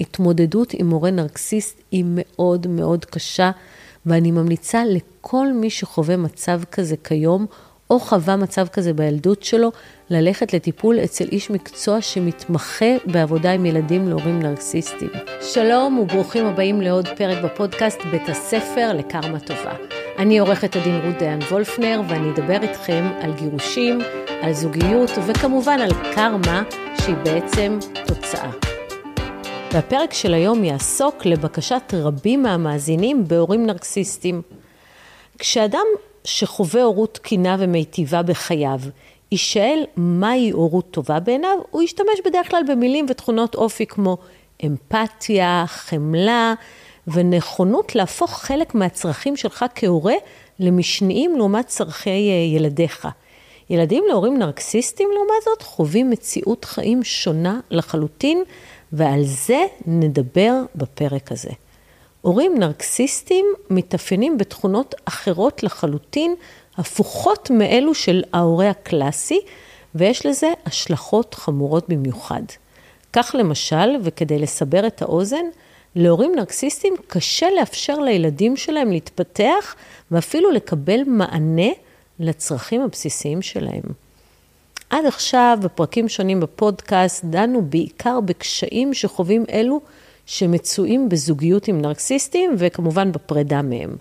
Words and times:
התמודדות 0.00 0.74
עם 0.74 0.86
מורה 0.86 1.10
נרקסיסט 1.10 1.80
היא 1.90 2.04
מאוד 2.06 2.66
מאוד 2.66 3.04
קשה, 3.04 3.50
ואני 4.06 4.30
ממליצה 4.30 4.82
לכל 4.84 5.52
מי 5.52 5.70
שחווה 5.70 6.16
מצב 6.16 6.60
כזה 6.72 6.96
כיום, 7.04 7.46
או 7.90 8.00
חווה 8.00 8.36
מצב 8.36 8.68
כזה 8.68 8.92
בילדות 8.92 9.42
שלו, 9.42 9.72
ללכת 10.10 10.52
לטיפול 10.54 10.98
אצל 11.04 11.24
איש 11.32 11.50
מקצוע 11.50 12.00
שמתמחה 12.00 12.96
בעבודה 13.06 13.52
עם 13.52 13.66
ילדים 13.66 14.08
להורים 14.08 14.38
נרקסיסטים. 14.38 15.08
שלום 15.40 15.98
וברוכים 15.98 16.46
הבאים 16.46 16.80
לעוד 16.80 17.08
פרק 17.08 17.44
בפודקאסט 17.44 17.98
בית 18.10 18.28
הספר 18.28 18.92
לקרמה 18.94 19.40
טובה. 19.40 19.74
אני 20.18 20.38
עורכת 20.38 20.76
הדין 20.76 21.00
רות 21.04 21.18
דיין 21.18 21.42
וולפנר 21.42 22.00
ואני 22.08 22.30
אדבר 22.30 22.62
איתכם 22.62 23.10
על 23.20 23.32
גירושים, 23.32 23.98
על 24.42 24.52
זוגיות 24.52 25.10
וכמובן 25.26 25.78
על 25.80 25.90
קרמה 26.14 26.62
שהיא 27.00 27.16
בעצם 27.24 27.78
תוצאה. 28.06 28.77
והפרק 29.72 30.14
של 30.14 30.34
היום 30.34 30.64
יעסוק 30.64 31.26
לבקשת 31.26 31.94
רבים 31.94 32.42
מהמאזינים 32.42 33.28
בהורים 33.28 33.66
נרקסיסטים. 33.66 34.42
כשאדם 35.38 35.84
שחווה 36.24 36.82
הורות 36.82 37.14
תקינה 37.14 37.56
ומיטיבה 37.58 38.22
בחייו, 38.22 38.80
יישאל 39.32 39.84
מהי 39.96 40.50
הורות 40.50 40.90
טובה 40.90 41.20
בעיניו, 41.20 41.58
הוא 41.70 41.82
ישתמש 41.82 42.20
בדרך 42.24 42.50
כלל 42.50 42.62
במילים 42.68 43.06
ותכונות 43.08 43.54
אופי 43.54 43.86
כמו 43.86 44.16
אמפתיה, 44.64 45.64
חמלה 45.66 46.54
ונכונות 47.06 47.94
להפוך 47.94 48.38
חלק 48.38 48.74
מהצרכים 48.74 49.36
שלך 49.36 49.64
כהורה 49.74 50.14
למשניים 50.58 51.36
לעומת 51.36 51.66
צורכי 51.66 52.10
אה, 52.30 52.56
ילדיך. 52.56 53.08
ילדים 53.70 54.04
להורים 54.08 54.38
נרקסיסטים, 54.38 55.08
לעומת 55.14 55.42
זאת, 55.44 55.62
חווים 55.62 56.10
מציאות 56.10 56.64
חיים 56.64 57.04
שונה 57.04 57.60
לחלוטין, 57.70 58.42
ועל 58.92 59.24
זה 59.24 59.64
נדבר 59.86 60.52
בפרק 60.74 61.32
הזה. 61.32 61.50
הורים 62.20 62.58
נרקסיסטים 62.58 63.46
מתאפיינים 63.70 64.38
בתכונות 64.38 64.94
אחרות 65.04 65.62
לחלוטין, 65.62 66.34
הפוכות 66.76 67.50
מאלו 67.50 67.94
של 67.94 68.22
ההורה 68.32 68.70
הקלאסי, 68.70 69.40
ויש 69.94 70.26
לזה 70.26 70.52
השלכות 70.66 71.34
חמורות 71.34 71.88
במיוחד. 71.88 72.42
כך 73.12 73.34
למשל, 73.38 73.96
וכדי 74.02 74.38
לסבר 74.38 74.86
את 74.86 75.02
האוזן, 75.02 75.44
להורים 75.96 76.34
נרקסיסטים 76.34 76.94
קשה 77.06 77.46
לאפשר 77.58 77.98
לילדים 77.98 78.56
שלהם 78.56 78.92
להתפתח 78.92 79.74
ואפילו 80.10 80.50
לקבל 80.50 81.00
מענה 81.06 81.70
לצרכים 82.20 82.80
הבסיסיים 82.82 83.42
שלהם. 83.42 83.82
עד 84.90 85.06
עכשיו, 85.06 85.58
בפרקים 85.62 86.08
שונים 86.08 86.40
בפודקאסט, 86.40 87.24
דנו 87.24 87.62
בעיקר 87.62 88.20
בקשיים 88.20 88.94
שחווים 88.94 89.44
אלו 89.52 89.80
שמצויים 90.26 91.08
בזוגיות 91.08 91.68
עם 91.68 91.80
נרקסיסטים, 91.80 92.54
וכמובן 92.58 93.12
בפרידה 93.12 93.62
מהם. 93.62 93.96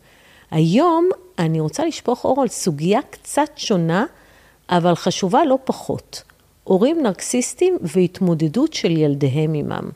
היום 0.52 1.10
אני 1.40 1.60
רוצה 1.60 1.86
לשפוך 1.86 2.26
אור 2.26 2.42
על 2.42 2.48
סוגיה 2.48 3.00
קצת 3.10 3.50
שונה, 3.56 4.06
אבל 4.70 4.96
חשובה 4.96 5.46
לא 5.46 5.58
פחות. 5.64 6.24
הורים 6.64 7.04
נרקסיסטים 7.04 7.78
והתמודדות 7.82 8.74
של 8.74 8.98
ילדיהם 8.98 9.54
עמם. 9.54 9.90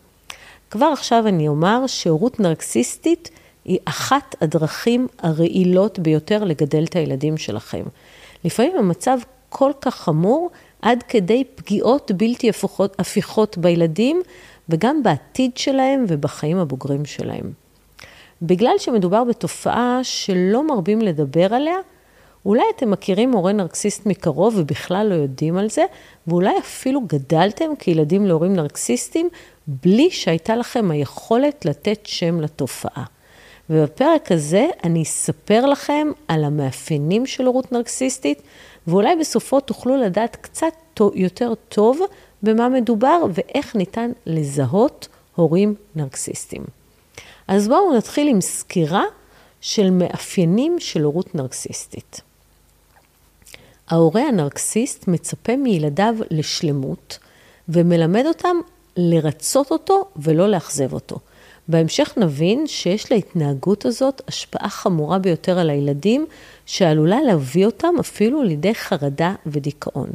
כבר 0.69 0.85
עכשיו 0.85 1.27
אני 1.27 1.47
אומר 1.47 1.87
שהורות 1.87 2.39
נרקסיסטית 2.39 3.29
היא 3.65 3.79
אחת 3.85 4.35
הדרכים 4.41 5.07
הרעילות 5.19 5.99
ביותר 5.99 6.43
לגדל 6.43 6.83
את 6.83 6.95
הילדים 6.95 7.37
שלכם. 7.37 7.83
לפעמים 8.43 8.77
המצב 8.77 9.17
כל 9.49 9.71
כך 9.81 9.95
חמור 9.95 10.49
עד 10.81 11.03
כדי 11.03 11.43
פגיעות 11.55 12.11
בלתי 12.15 12.49
הפוכות, 12.49 12.95
הפיכות 12.99 13.57
בילדים 13.57 14.21
וגם 14.69 15.03
בעתיד 15.03 15.57
שלהם 15.57 16.05
ובחיים 16.07 16.57
הבוגרים 16.57 17.05
שלהם. 17.05 17.51
בגלל 18.41 18.73
שמדובר 18.77 19.23
בתופעה 19.23 19.99
שלא 20.03 20.67
מרבים 20.67 21.01
לדבר 21.01 21.53
עליה, 21.53 21.75
אולי 22.45 22.63
אתם 22.75 22.91
מכירים 22.91 23.31
מורה 23.31 23.51
נרקסיסט 23.51 24.05
מקרוב 24.05 24.53
ובכלל 24.57 25.07
לא 25.09 25.15
יודעים 25.15 25.57
על 25.57 25.69
זה, 25.69 25.85
ואולי 26.27 26.59
אפילו 26.59 27.01
גדלתם 27.01 27.75
כילדים 27.79 28.25
להורים 28.25 28.53
נרקסיסטים 28.53 29.29
בלי 29.67 30.11
שהייתה 30.11 30.55
לכם 30.55 30.91
היכולת 30.91 31.65
לתת 31.65 31.99
שם 32.03 32.41
לתופעה. 32.41 33.03
ובפרק 33.71 34.31
הזה 34.31 34.67
אני 34.83 35.03
אספר 35.03 35.65
לכם 35.65 36.07
על 36.27 36.43
המאפיינים 36.43 37.25
של 37.25 37.45
הורות 37.45 37.71
נרקסיסטית, 37.71 38.41
ואולי 38.87 39.15
בסופו 39.15 39.59
תוכלו 39.59 39.97
לדעת 39.97 40.35
קצת 40.35 40.73
יותר 41.15 41.53
טוב 41.69 41.99
במה 42.43 42.69
מדובר 42.69 43.21
ואיך 43.33 43.75
ניתן 43.75 44.11
לזהות 44.25 45.07
הורים 45.35 45.75
נרקסיסטים. 45.95 46.63
אז 47.47 47.67
בואו 47.67 47.97
נתחיל 47.97 48.27
עם 48.27 48.41
סקירה 48.41 49.03
של 49.61 49.89
מאפיינים 49.89 50.79
של 50.79 51.03
הורות 51.03 51.35
נרקסיסטית. 51.35 52.21
ההורה 53.89 54.21
הנרקסיסט 54.21 55.07
מצפה 55.07 55.55
מילדיו 55.55 56.15
לשלמות 56.31 57.19
ומלמד 57.69 58.23
אותם 58.25 58.55
לרצות 58.97 59.71
אותו 59.71 60.05
ולא 60.15 60.47
לאכזב 60.47 60.93
אותו. 60.93 61.19
בהמשך 61.71 62.13
נבין 62.17 62.67
שיש 62.67 63.11
להתנהגות 63.11 63.85
הזאת 63.85 64.21
השפעה 64.27 64.69
חמורה 64.69 65.19
ביותר 65.19 65.59
על 65.59 65.69
הילדים, 65.69 66.25
שעלולה 66.65 67.21
להביא 67.21 67.65
אותם 67.65 67.93
אפילו 67.99 68.43
לידי 68.43 68.75
חרדה 68.75 69.33
ודיכאון. 69.45 70.09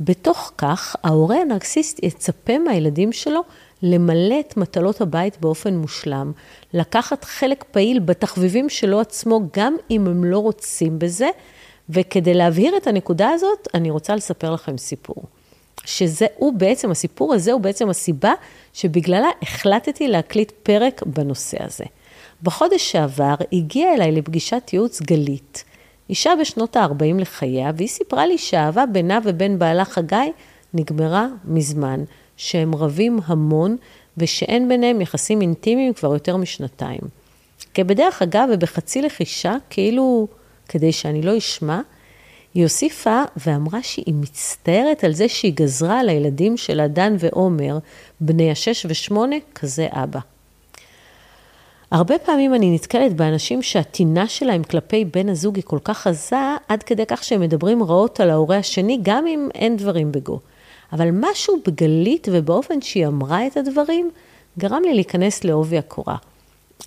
בתוך 0.00 0.52
כך, 0.58 0.96
ההורה 1.04 1.36
הנרקסיסט 1.36 2.02
יצפה 2.02 2.58
מהילדים 2.58 3.12
שלו 3.12 3.40
למלא 3.82 4.40
את 4.40 4.56
מטלות 4.56 5.00
הבית 5.00 5.40
באופן 5.40 5.76
מושלם, 5.76 6.32
לקחת 6.72 7.24
חלק 7.24 7.64
פעיל 7.70 7.98
בתחביבים 7.98 8.68
שלו 8.68 9.00
עצמו, 9.00 9.40
גם 9.56 9.76
אם 9.90 10.06
הם 10.06 10.24
לא 10.24 10.38
רוצים 10.38 10.98
בזה, 10.98 11.28
וכדי 11.90 12.34
להבהיר 12.34 12.76
את 12.76 12.86
הנקודה 12.86 13.30
הזאת, 13.30 13.68
אני 13.74 13.90
רוצה 13.90 14.14
לספר 14.14 14.52
לכם 14.52 14.78
סיפור. 14.78 15.24
שזה, 15.86 16.26
הוא 16.36 16.52
בעצם, 16.52 16.90
הסיפור 16.90 17.34
הזה 17.34 17.52
הוא 17.52 17.60
בעצם 17.60 17.90
הסיבה 17.90 18.32
שבגללה 18.72 19.28
החלטתי 19.42 20.08
להקליט 20.08 20.52
פרק 20.62 21.02
בנושא 21.06 21.64
הזה. 21.64 21.84
בחודש 22.42 22.92
שעבר 22.92 23.34
הגיעה 23.52 23.94
אליי 23.94 24.12
לפגישת 24.12 24.70
ייעוץ 24.72 25.02
גלית, 25.02 25.64
אישה 26.10 26.32
בשנות 26.40 26.76
ה-40 26.76 27.20
לחייה, 27.20 27.70
והיא 27.76 27.88
סיפרה 27.88 28.26
לי 28.26 28.38
שהאהבה 28.38 28.86
בינה 28.86 29.18
ובין 29.24 29.58
בעלה 29.58 29.84
חגי 29.84 30.32
נגמרה 30.74 31.26
מזמן, 31.44 32.04
שהם 32.36 32.74
רבים 32.74 33.18
המון 33.26 33.76
ושאין 34.16 34.68
ביניהם 34.68 35.00
יחסים 35.00 35.40
אינטימיים 35.40 35.92
כבר 35.92 36.12
יותר 36.12 36.36
משנתיים. 36.36 37.00
כבדרך 37.74 38.22
אגב 38.22 38.48
ובחצי 38.52 39.02
לחישה, 39.02 39.56
כאילו 39.70 40.28
כדי 40.68 40.92
שאני 40.92 41.22
לא 41.22 41.38
אשמע, 41.38 41.80
היא 42.56 42.62
הוסיפה 42.62 43.22
ואמרה 43.36 43.82
שהיא 43.82 44.14
מצטערת 44.14 45.04
על 45.04 45.12
זה 45.12 45.28
שהיא 45.28 45.52
גזרה 45.54 46.00
על 46.00 46.08
הילדים 46.08 46.56
שלה, 46.56 46.88
דן 46.88 47.16
ועומר, 47.18 47.78
בני 48.20 48.50
השש 48.50 48.86
ושמונה, 48.88 49.36
כזה 49.54 49.88
אבא. 49.90 50.20
הרבה 51.90 52.18
פעמים 52.18 52.54
אני 52.54 52.74
נתקלת 52.74 53.16
באנשים 53.16 53.62
שהטינה 53.62 54.28
שלהם 54.28 54.62
כלפי 54.62 55.04
בן 55.04 55.28
הזוג 55.28 55.56
היא 55.56 55.64
כל 55.64 55.78
כך 55.84 56.06
עזה, 56.06 56.56
עד 56.68 56.82
כדי 56.82 57.06
כך 57.06 57.24
שהם 57.24 57.40
מדברים 57.40 57.82
רעות 57.82 58.20
על 58.20 58.30
ההורה 58.30 58.56
השני, 58.56 58.98
גם 59.02 59.26
אם 59.26 59.48
אין 59.54 59.76
דברים 59.76 60.12
בגו. 60.12 60.40
אבל 60.92 61.08
משהו 61.12 61.54
בגלית 61.66 62.28
ובאופן 62.32 62.80
שהיא 62.80 63.06
אמרה 63.06 63.46
את 63.46 63.56
הדברים, 63.56 64.10
גרם 64.58 64.82
לי 64.82 64.94
להיכנס 64.94 65.44
לעובי 65.44 65.78
הקורה. 65.78 66.16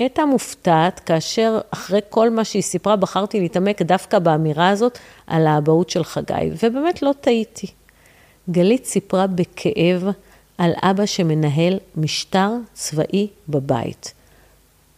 הייתה 0.03 0.25
מופתעת 0.25 0.99
כאשר 0.99 1.59
אחרי 1.71 1.99
כל 2.09 2.29
מה 2.29 2.43
שהיא 2.43 2.61
סיפרה 2.61 2.95
בחרתי 2.95 3.39
להתעמק 3.39 3.81
דווקא 3.81 4.19
באמירה 4.19 4.69
הזאת 4.69 4.97
על 5.27 5.47
האבהות 5.47 5.89
של 5.89 6.03
חגי, 6.03 6.51
ובאמת 6.63 7.01
לא 7.01 7.11
טעיתי. 7.21 7.67
גלית 8.49 8.85
סיפרה 8.85 9.27
בכאב 9.27 10.03
על 10.57 10.71
אבא 10.81 11.05
שמנהל 11.05 11.79
משטר 11.95 12.51
צבאי 12.73 13.27
בבית. 13.49 14.13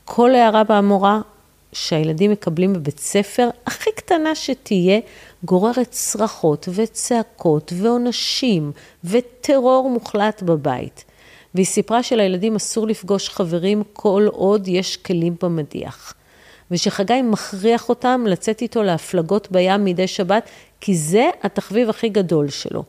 כל 0.05 0.35
הערה 0.35 0.63
באמורה 0.63 1.21
שהילדים 1.73 2.31
מקבלים 2.31 2.73
בבית 2.73 2.99
ספר, 2.99 3.49
הכי 3.65 3.89
קטנה 3.95 4.35
שתהיה, 4.35 4.99
גוררת 5.43 5.87
צרחות 5.89 6.69
וצעקות 6.75 7.73
ועונשים 7.75 8.71
וטרור 9.03 9.89
מוחלט 9.89 10.41
בבית. 10.41 11.03
והיא 11.55 11.65
סיפרה 11.65 12.03
שלילדים 12.03 12.55
אסור 12.55 12.87
לפגוש 12.87 13.29
חברים 13.29 13.83
כל 13.93 14.27
עוד 14.31 14.67
יש 14.67 14.97
כלים 14.97 15.35
במדיח. 15.41 16.13
ושחגי 16.71 17.21
מכריח 17.21 17.89
אותם 17.89 18.23
לצאת 18.27 18.61
איתו 18.61 18.83
להפלגות 18.83 19.51
בים 19.51 19.85
מדי 19.85 20.07
שבת, 20.07 20.49
כי 20.81 20.95
זה 20.95 21.29
התחביב 21.43 21.89
הכי 21.89 22.09
גדול 22.09 22.49
שלו. 22.49 22.83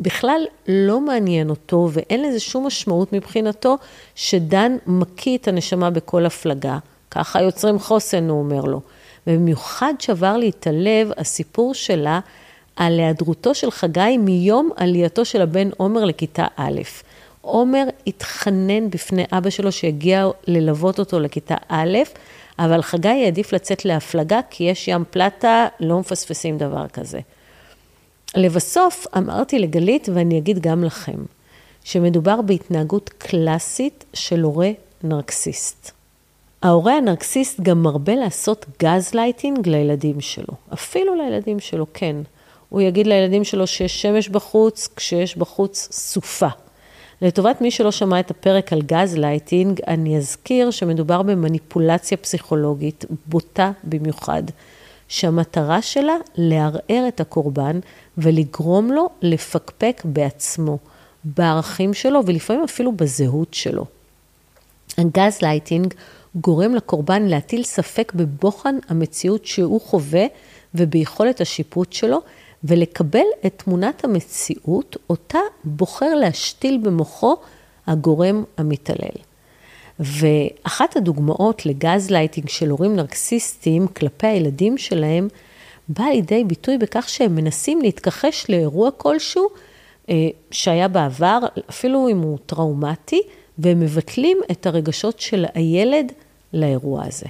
בכלל 0.00 0.44
לא 0.68 1.00
מעניין 1.00 1.50
אותו 1.50 1.88
ואין 1.92 2.22
לזה 2.22 2.40
שום 2.40 2.66
משמעות 2.66 3.12
מבחינתו 3.12 3.78
שדן 4.14 4.76
מקיא 4.86 5.38
את 5.38 5.48
הנשמה 5.48 5.90
בכל 5.90 6.26
הפלגה. 6.26 6.78
ככה 7.10 7.42
יוצרים 7.42 7.78
חוסן, 7.78 8.28
הוא 8.28 8.38
אומר 8.38 8.62
לו. 8.62 8.80
ובמיוחד 9.26 9.94
שבר 9.98 10.36
לי 10.36 10.48
את 10.48 10.66
הלב 10.66 11.10
הסיפור 11.16 11.74
שלה 11.74 12.20
על 12.76 12.98
היעדרותו 12.98 13.54
של 13.54 13.70
חגי 13.70 14.16
מיום 14.18 14.70
עלייתו 14.76 15.24
של 15.24 15.42
הבן 15.42 15.68
עומר 15.76 16.04
לכיתה 16.04 16.46
א'. 16.56 16.80
עומר 17.44 17.84
התחנן 18.06 18.90
בפני 18.90 19.24
אבא 19.32 19.50
שלו 19.50 19.72
שיגיע 19.72 20.26
ללוות 20.46 20.98
אותו 20.98 21.20
לכיתה 21.20 21.54
א', 21.68 21.98
אבל 22.58 22.82
חגי 22.82 23.08
העדיף 23.08 23.52
לצאת 23.52 23.84
להפלגה, 23.84 24.40
כי 24.50 24.64
יש 24.64 24.88
ים 24.88 25.04
פלטה, 25.10 25.66
לא 25.80 25.98
מפספסים 25.98 26.58
דבר 26.58 26.88
כזה. 26.88 27.20
לבסוף 28.36 29.06
אמרתי 29.16 29.58
לגלית, 29.58 30.08
ואני 30.14 30.38
אגיד 30.38 30.58
גם 30.58 30.84
לכם, 30.84 31.24
שמדובר 31.84 32.42
בהתנהגות 32.42 33.08
קלאסית 33.18 34.04
של 34.14 34.40
הורה 34.40 34.70
נרקסיסט. 35.02 35.90
ההורה 36.62 36.96
הנרקסיסט 36.96 37.60
גם 37.60 37.82
מרבה 37.82 38.14
לעשות 38.14 38.66
גז 38.82 39.14
לייטינג 39.14 39.68
לילדים 39.68 40.20
שלו, 40.20 40.54
אפילו 40.72 41.14
לילדים 41.14 41.60
שלו, 41.60 41.86
כן. 41.94 42.16
הוא 42.68 42.80
יגיד 42.80 43.06
לילדים 43.06 43.44
שלו 43.44 43.66
שיש 43.66 44.02
שמש 44.02 44.28
בחוץ, 44.28 44.88
כשיש 44.96 45.36
בחוץ 45.36 45.88
סופה. 45.92 46.48
לטובת 47.22 47.60
מי 47.60 47.70
שלא 47.70 47.90
שמע 47.90 48.20
את 48.20 48.30
הפרק 48.30 48.72
על 48.72 48.82
גז 48.82 49.16
לייטינג, 49.16 49.80
אני 49.86 50.16
אזכיר 50.16 50.70
שמדובר 50.70 51.22
במניפולציה 51.22 52.16
פסיכולוגית 52.16 53.04
בוטה 53.26 53.72
במיוחד, 53.84 54.42
שהמטרה 55.08 55.82
שלה 55.82 56.16
לערער 56.36 57.04
את 57.08 57.20
הקורבן 57.20 57.80
ולגרום 58.18 58.92
לו 58.92 59.10
לפקפק 59.22 60.02
בעצמו, 60.04 60.78
בערכים 61.24 61.94
שלו 61.94 62.20
ולפעמים 62.26 62.64
אפילו 62.64 62.92
בזהות 62.92 63.54
שלו. 63.54 63.84
הגז 64.98 65.38
לייטינג 65.42 65.94
גורם 66.34 66.74
לקורבן 66.74 67.22
להטיל 67.22 67.62
ספק 67.64 68.12
בבוחן 68.14 68.76
המציאות 68.88 69.46
שהוא 69.46 69.80
חווה 69.80 70.26
וביכולת 70.74 71.40
השיפוט 71.40 71.92
שלו, 71.92 72.20
ולקבל 72.64 73.24
את 73.46 73.62
תמונת 73.64 74.04
המציאות, 74.04 74.96
אותה 75.10 75.38
בוחר 75.64 76.14
להשתיל 76.14 76.78
במוחו 76.82 77.36
הגורם 77.86 78.44
המתעלל. 78.58 79.16
ואחת 80.00 80.96
הדוגמאות 80.96 81.66
לגז 81.66 82.10
לייטינג 82.10 82.48
של 82.48 82.70
הורים 82.70 82.96
נרקסיסטים 82.96 83.86
כלפי 83.86 84.26
הילדים 84.26 84.78
שלהם, 84.78 85.28
באה 85.88 86.10
לידי 86.10 86.44
ביטוי 86.44 86.78
בכך 86.78 87.08
שהם 87.08 87.34
מנסים 87.34 87.80
להתכחש 87.80 88.46
לאירוע 88.48 88.90
כלשהו 88.90 89.48
אה, 90.08 90.14
שהיה 90.50 90.88
בעבר, 90.88 91.38
אפילו 91.70 92.08
אם 92.08 92.18
הוא 92.18 92.38
טראומטי, 92.46 93.20
והם 93.58 93.80
מבטלים 93.80 94.38
את 94.50 94.66
הרגשות 94.66 95.20
של 95.20 95.44
הילד 95.54 96.12
לאירוע 96.52 97.04
הזה. 97.06 97.26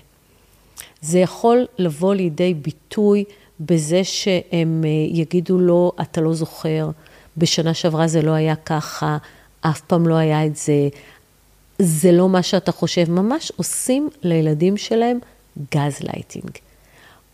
זה 1.01 1.19
יכול 1.19 1.67
לבוא 1.79 2.15
לידי 2.15 2.55
ביטוי 2.55 3.25
בזה 3.61 4.05
שהם 4.05 4.83
אה, 4.85 5.17
יגידו 5.17 5.59
לו, 5.59 5.93
אתה 6.01 6.21
לא 6.21 6.35
זוכר, 6.35 6.91
בשנה 7.37 7.75
שעברה 7.75 8.07
זה 8.07 8.23
לא 8.23 8.31
היה 8.31 8.57
ככה, 8.57 9.17
אף 9.61 9.81
פעם 9.81 10.09
לא 10.09 10.15
היה 10.15 10.47
את 10.47 10.57
זה, 10.57 10.89
זה 11.79 12.13
לא 12.13 12.29
מה 12.29 12.43
שאתה 12.43 12.73
חושב, 12.73 13.11
ממש 13.11 13.53
עושים 13.57 14.09
לילדים 14.23 14.77
שלהם 14.77 15.19
גז 15.75 16.01
לייטינג. 16.01 16.51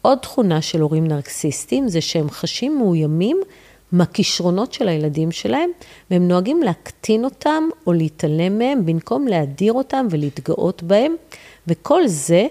עוד 0.03 0.19
תכונה 0.19 0.63
של 0.63 0.81
הורים 0.81 1.07
נרקסיסטים 1.07 1.89
זה 1.89 2.01
שהם 2.01 2.31
חשים 2.31 2.79
מאוימים 2.79 3.41
מהכישרונות 3.93 4.73
של 4.73 4.89
הילדים 4.89 5.33
שלהם, 5.33 5.71
והם 6.11 6.29
נוהגים 6.29 6.63
להקטין 6.63 7.25
אותם 7.25 7.65
או 7.87 7.93
להתעלם 7.93 8.59
מהם 8.59 8.87
במקום 8.87 9.29
להאדיר 9.29 9.73
אותם 9.73 10.07
ולהתגאות 10.11 10.83
בהם, 10.83 11.15
וכל 11.67 12.07
זה 12.07 12.47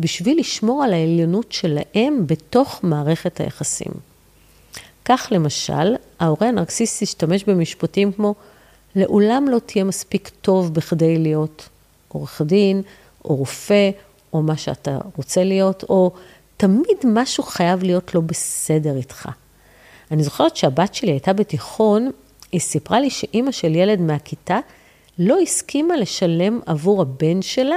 בשביל 0.00 0.40
לשמור 0.40 0.84
על 0.84 0.92
העליונות 0.92 1.52
שלהם 1.52 2.26
בתוך 2.26 2.80
מערכת 2.82 3.40
היחסים. 3.40 3.92
כך 5.04 5.28
למשל, 5.30 5.94
ההורה 6.20 6.48
הנרקסיסט 6.48 7.02
השתמש 7.02 7.44
במשפטים 7.44 8.12
כמו 8.12 8.34
לעולם 8.96 9.48
לא 9.48 9.58
תהיה 9.66 9.84
מספיק 9.84 10.30
טוב 10.40 10.74
בכדי 10.74 11.18
להיות 11.18 11.68
עורך 12.08 12.42
דין, 12.42 12.82
או 13.24 13.36
רופא, 13.36 13.90
או 14.32 14.42
מה 14.42 14.56
שאתה 14.56 14.98
רוצה 15.16 15.44
להיות, 15.44 15.84
או 15.88 16.12
תמיד 16.56 16.98
משהו 17.04 17.42
חייב 17.42 17.82
להיות 17.82 18.14
לא 18.14 18.20
בסדר 18.20 18.96
איתך. 18.96 19.28
אני 20.10 20.22
זוכרת 20.22 20.56
שהבת 20.56 20.94
שלי 20.94 21.10
הייתה 21.10 21.32
בתיכון, 21.32 22.10
היא 22.52 22.60
סיפרה 22.60 23.00
לי 23.00 23.10
שאימא 23.10 23.52
של 23.52 23.74
ילד 23.74 24.00
מהכיתה 24.00 24.58
לא 25.18 25.38
הסכימה 25.40 25.96
לשלם 25.96 26.60
עבור 26.66 27.02
הבן 27.02 27.42
שלה 27.42 27.76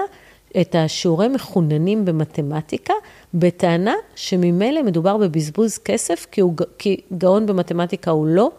את 0.62 0.76
השיעורי 0.76 1.28
מחוננים 1.28 2.06
במתמטיקה, 2.06 2.94
בטענה 3.34 3.94
שממילא 4.16 4.84
מדובר 4.84 5.18
בבזבוז 5.18 5.78
כסף, 5.78 6.28
כי, 6.32 6.42
הוא, 6.42 6.54
כי 6.78 7.02
גאון 7.18 7.46
במתמטיקה 7.46 8.12
הוא 8.12 8.28
לא. 8.28 8.52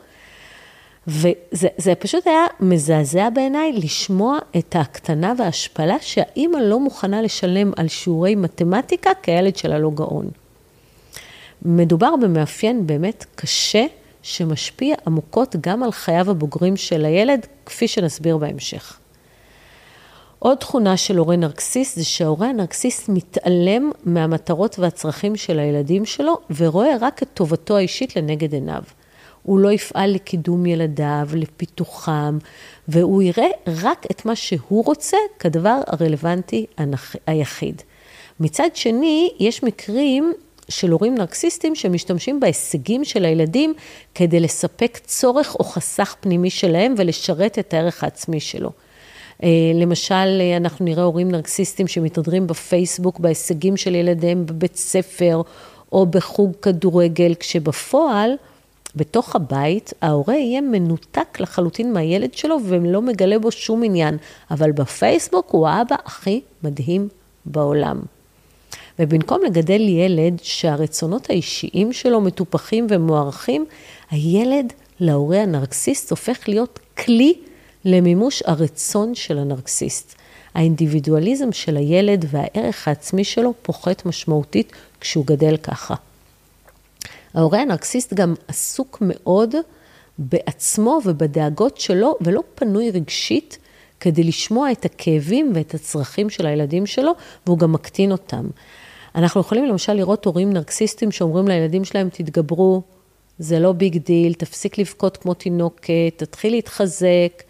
וזה 1.07 1.95
פשוט 1.99 2.27
היה 2.27 2.45
מזעזע 2.61 3.31
בעיניי 3.31 3.73
לשמוע 3.73 4.39
את 4.57 4.77
ההקטנה 4.77 5.33
וההשפלה 5.39 5.97
שהאימא 6.01 6.57
לא 6.57 6.81
מוכנה 6.81 7.23
לשלם 7.23 7.73
על 7.77 7.89
שיעורי 7.89 8.35
מתמטיקה 8.35 9.11
כי 9.23 9.31
הילד 9.31 9.57
שלה 9.57 9.79
לא 9.79 9.91
גאון. 9.95 10.31
מדובר 11.63 12.17
במאפיין 12.23 12.87
באמת 12.87 13.25
קשה, 13.35 13.87
שמשפיע 14.23 14.97
עמוקות 15.07 15.57
גם 15.61 15.83
על 15.83 15.93
חייו 15.93 16.31
הבוגרים 16.31 16.77
של 16.77 17.05
הילד, 17.05 17.47
כפי 17.67 17.89
שנסביר 17.89 18.37
בהמשך. 18.37 18.98
עוד 20.39 20.59
תכונה 20.59 20.97
של 20.97 21.19
הורה 21.19 21.37
נרקסיסט 21.37 21.97
זה 21.97 22.05
שההורה 22.05 22.49
הנרקסיסט 22.49 23.09
מתעלם 23.09 23.91
מהמטרות 24.05 24.79
והצרכים 24.79 25.37
של 25.37 25.59
הילדים 25.59 26.05
שלו 26.05 26.39
ורואה 26.57 26.95
רק 27.01 27.23
את 27.23 27.29
טובתו 27.35 27.77
האישית 27.77 28.17
לנגד 28.17 28.53
עיניו. 28.53 28.83
הוא 29.43 29.59
לא 29.59 29.73
יפעל 29.73 30.15
לקידום 30.15 30.67
ילדיו, 30.67 31.29
לפיתוחם, 31.35 32.39
והוא 32.89 33.23
יראה 33.23 33.49
רק 33.83 34.07
את 34.11 34.25
מה 34.25 34.37
שהוא 34.37 34.85
רוצה 34.85 35.17
כדבר 35.39 35.81
הרלוונטי 35.87 36.67
היחיד. 37.27 37.83
מצד 38.41 38.69
שני, 38.75 39.31
יש 39.39 39.63
מקרים 39.63 40.33
של 40.69 40.91
הורים 40.91 41.15
נרקסיסטים 41.15 41.75
שמשתמשים 41.75 42.41
בהישגים 42.41 43.05
של 43.05 43.25
הילדים 43.25 43.75
כדי 44.15 44.41
לספק 44.41 44.99
צורך 45.05 45.55
או 45.55 45.65
חסך 45.65 46.17
פנימי 46.21 46.51
שלהם 46.51 46.95
ולשרת 46.97 47.59
את 47.59 47.75
הערך 47.75 48.05
העצמי 48.05 48.41
שלו. 48.41 48.71
אה, 49.43 49.49
למשל, 49.75 50.43
אנחנו 50.57 50.85
נראה 50.85 51.05
הורים 51.05 51.31
נרקסיסטים 51.31 51.87
שמתהדרים 51.87 52.47
בפייסבוק 52.47 53.19
בהישגים 53.19 53.77
של 53.77 53.95
ילדיהם 53.95 54.47
בבית 54.47 54.77
ספר 54.77 55.43
או 55.93 56.07
בחוג 56.07 56.53
כדורגל, 56.63 57.35
כשבפועל, 57.41 58.31
בתוך 58.97 59.37
הבית, 59.37 59.93
ההורה 60.03 60.35
יהיה 60.35 60.61
מנותק 60.61 61.41
לחלוטין 61.41 61.93
מהילד 61.93 62.35
שלו 62.35 62.57
ולא 62.65 63.03
מגלה 63.03 63.39
בו 63.39 63.51
שום 63.51 63.83
עניין, 63.83 64.17
אבל 64.51 64.73
בפייסבוק 64.73 65.51
הוא 65.51 65.69
האבא 65.69 65.97
הכי 66.05 66.41
מדהים 66.63 67.09
בעולם. 67.45 68.01
ובמקום 68.99 69.41
לגדל 69.45 69.81
ילד 69.81 70.39
שהרצונות 70.43 71.31
האישיים 71.31 71.93
שלו 71.93 72.21
מטופחים 72.21 72.87
ומוערכים, 72.91 73.65
הילד 74.11 74.73
להורה 75.01 75.43
הנרקסיסט 75.43 76.11
הופך 76.11 76.49
להיות 76.49 76.79
כלי 76.99 77.35
למימוש 77.85 78.43
הרצון 78.47 79.15
של 79.15 79.39
הנרקסיסט. 79.39 80.15
האינדיבידואליזם 80.55 81.53
של 81.53 81.77
הילד 81.77 82.25
והערך 82.29 82.89
העצמי 82.89 83.25
שלו 83.25 83.55
פוחת 83.63 84.07
משמעותית 84.07 84.73
כשהוא 85.01 85.27
גדל 85.27 85.57
ככה. 85.57 85.95
ההורה 87.35 87.61
הנרקסיסט 87.61 88.15
גם 88.15 88.35
עסוק 88.49 88.99
מאוד 89.01 89.55
בעצמו 90.19 91.01
ובדאגות 91.05 91.81
שלו, 91.81 92.17
ולא 92.21 92.43
פנוי 92.55 92.91
רגשית 92.91 93.59
כדי 94.01 94.25
לשמוע 94.25 94.73
את 94.73 94.85
הכאבים 94.85 95.53
ואת 95.55 95.75
הצרכים 95.75 96.31
של 96.31 96.47
הילדים 96.47 96.87
שלו, 96.87 97.13
והוא 97.47 97.59
גם 97.59 97.73
מקטין 97.73 98.13
אותם. 98.13 98.47
אנחנו 99.15 99.41
יכולים 99.41 99.65
למשל 99.65 99.93
לראות 99.93 100.25
הורים 100.25 100.53
נרקסיסטים 100.53 101.13
שאומרים 101.13 101.49
לילדים 101.49 101.85
שלהם, 101.85 102.09
תתגברו, 102.09 102.83
זה 103.39 103.59
לא 103.59 103.73
big 103.73 103.97
deal, 103.97 104.35
תפסיק 104.35 104.79
לבכות 104.79 105.17
כמו 105.17 105.35
תינוקת, 105.35 106.13
תתחיל 106.17 106.53
להתחזק. 106.53 107.43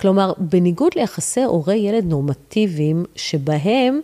כלומר, 0.00 0.32
בניגוד 0.38 0.92
ליחסי 0.96 1.42
הורי-ילד 1.42 2.04
נורמטיביים, 2.04 3.04
שבהם 3.16 4.00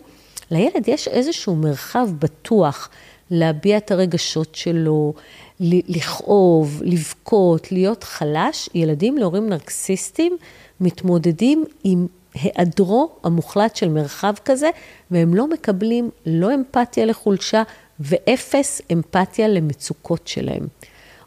לילד 0.50 0.88
יש 0.88 1.08
איזשהו 1.08 1.56
מרחב 1.56 2.08
בטוח 2.18 2.88
להביע 3.30 3.76
את 3.76 3.90
הרגשות 3.90 4.54
שלו, 4.54 5.14
לכאוב, 5.60 6.80
לבכות, 6.84 7.72
להיות 7.72 8.04
חלש, 8.04 8.68
ילדים 8.74 9.18
להורים 9.18 9.48
נרקסיסטים 9.48 10.36
מתמודדים 10.80 11.64
עם 11.84 12.06
היעדרו 12.34 13.10
המוחלט 13.24 13.76
של 13.76 13.88
מרחב 13.88 14.34
כזה, 14.44 14.70
והם 15.10 15.34
לא 15.34 15.46
מקבלים 15.46 16.10
לא 16.26 16.54
אמפתיה 16.54 17.04
לחולשה 17.04 17.62
ואפס 18.00 18.82
אמפתיה 18.92 19.48
למצוקות 19.48 20.28
שלהם. 20.28 20.66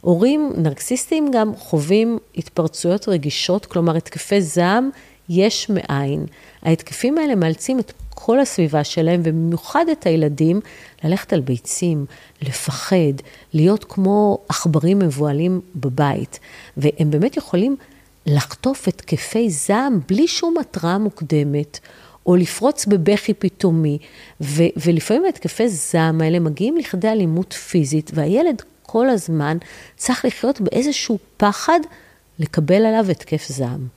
הורים 0.06 0.52
נרקסיסטים 0.58 1.32
גם 1.32 1.56
חווים 1.56 2.18
התפרצויות 2.38 3.10
רגישות, 3.10 3.66
כלומר 3.66 3.96
התקפי 3.98 4.42
זעם 4.42 4.90
יש 5.30 5.70
מאין. 5.70 6.26
ההתקפים 6.62 7.18
האלה 7.18 7.36
מאלצים 7.36 7.80
את 7.80 7.92
כל 8.10 8.40
הסביבה 8.40 8.84
שלהם, 8.84 9.22
ובמיוחד 9.24 9.86
את 9.92 10.06
הילדים, 10.06 10.62
ללכת 11.04 11.34
על 11.34 11.42
ביצים, 11.42 12.06
לפחד, 12.42 13.14
להיות 13.54 13.84
כמו 13.84 14.38
עכברים 14.50 15.00
מבוהלים 15.00 15.62
בבית. 15.76 16.40
והם 16.78 17.12
באמת 17.12 17.38
יכולים 17.38 17.76
לחטוף 18.26 18.88
התקפי 18.88 19.50
זעם 19.50 20.00
בלי 20.08 20.28
שום 20.28 20.56
התראה 20.58 20.98
מוקדמת, 20.98 21.80
או 22.26 22.36
לפרוץ 22.36 22.86
בבכי 22.86 23.34
פתאומי, 23.34 23.98
ו- 24.42 24.64
ולפעמים 24.86 25.26
ההתקפי 25.26 25.70
זעם 25.70 26.22
האלה 26.22 26.40
מגיעים 26.40 26.78
לכדי 26.78 27.10
אלימות 27.10 27.54
פיזית, 27.54 28.12
והילד 28.14 28.62
כל 28.86 29.10
הזמן 29.10 29.58
צריך 29.98 30.26
לחיות 30.26 30.62
באיזשהו 30.62 31.18
פחד 31.38 31.80
לקבל 32.40 32.86
עליו 32.86 33.12
התקף 33.12 33.48
זעם. 33.48 33.88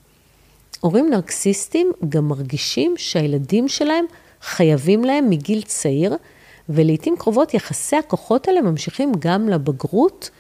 הורים 0.81 1.11
נרקסיסטים 1.11 1.93
גם 2.09 2.29
מרגישים 2.29 2.95
שהילדים 2.97 3.69
שלהם 3.69 4.05
חייבים 4.43 5.05
להם 5.05 5.31
מגיל 5.31 5.63
צעיר, 5.63 6.17
ולעיתים 6.69 7.17
קרובות 7.19 7.55
יחסי 7.55 7.97
הכוחות 7.97 8.49
האלה 8.49 8.61
ממשיכים 8.61 9.13
גם 9.19 9.49
לבגרות, 9.49 10.31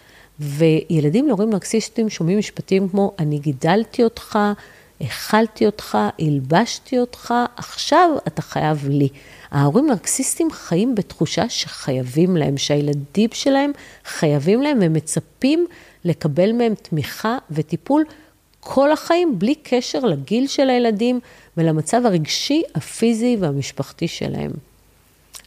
וילדים 0.41 1.29
להורים 1.29 1.51
נרקסיסטים 1.51 2.09
שומעים 2.09 2.39
משפטים 2.39 2.89
כמו, 2.89 3.13
אני 3.19 3.39
גידלתי 3.39 4.05
אותך, 4.05 4.39
אכלתי 5.03 5.67
אותך, 5.67 5.99
הלבשתי 6.19 6.99
אותך, 6.99 7.35
עכשיו 7.57 8.11
אתה 8.27 8.43
חייב 8.43 8.89
לי. 8.89 9.09
ההורים 9.51 9.87
נרקסיסטים 9.87 10.51
חיים 10.51 10.95
בתחושה 10.95 11.49
שחייבים 11.49 12.37
להם, 12.37 12.57
שהילדים 12.57 13.31
שלהם 13.33 13.73
חייבים 14.05 14.63
להם 14.63 14.79
ומצפים 14.81 15.67
לקבל 16.05 16.53
מהם 16.53 16.75
תמיכה 16.75 17.39
וטיפול 17.51 18.05
כל 18.61 18.93
החיים, 18.93 19.39
בלי 19.39 19.55
קשר 19.55 19.99
לגיל 19.99 20.47
של 20.47 20.71
הילדים 20.71 21.21
ולמצב 21.57 22.07
הרגשי, 22.07 22.63
הפיזי 22.75 23.37
והמשפחתי 23.41 24.09
שלהם. 24.09 24.51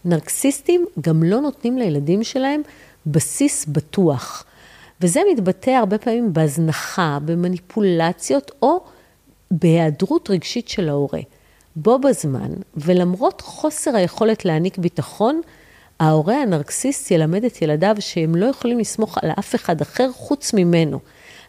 נרקסיסטים 0.06 0.86
גם 1.02 1.24
לא 1.24 1.42
נותנים 1.42 1.78
לילדים 1.78 2.24
שלהם 2.24 2.62
בסיס 3.06 3.66
בטוח. 3.66 4.46
וזה 5.02 5.22
מתבטא 5.34 5.70
הרבה 5.72 5.98
פעמים 5.98 6.34
בהזנחה, 6.34 7.18
במניפולציות 7.26 8.52
או 8.62 8.84
בהיעדרות 9.52 10.30
רגשית 10.30 10.68
של 10.68 10.90
ההורה. 10.90 11.20
בו 11.76 12.00
בזמן, 12.00 12.52
ולמרות 12.76 13.42
חוסר 13.42 13.96
היכולת 13.96 14.46
להעניק 14.46 14.78
ביטחון, 14.78 15.42
ההורה 16.00 16.42
הנרקסיסט 16.42 17.12
ילמד 17.12 17.44
את 17.44 17.62
ילדיו 17.62 17.96
שהם 18.00 18.36
לא 18.36 18.46
יכולים 18.46 18.80
לסמוך 18.80 19.18
על 19.22 19.32
אף 19.40 19.56
אחד 19.56 19.82
אחר 19.82 20.12
חוץ 20.14 20.54
ממנו. 20.54 21.00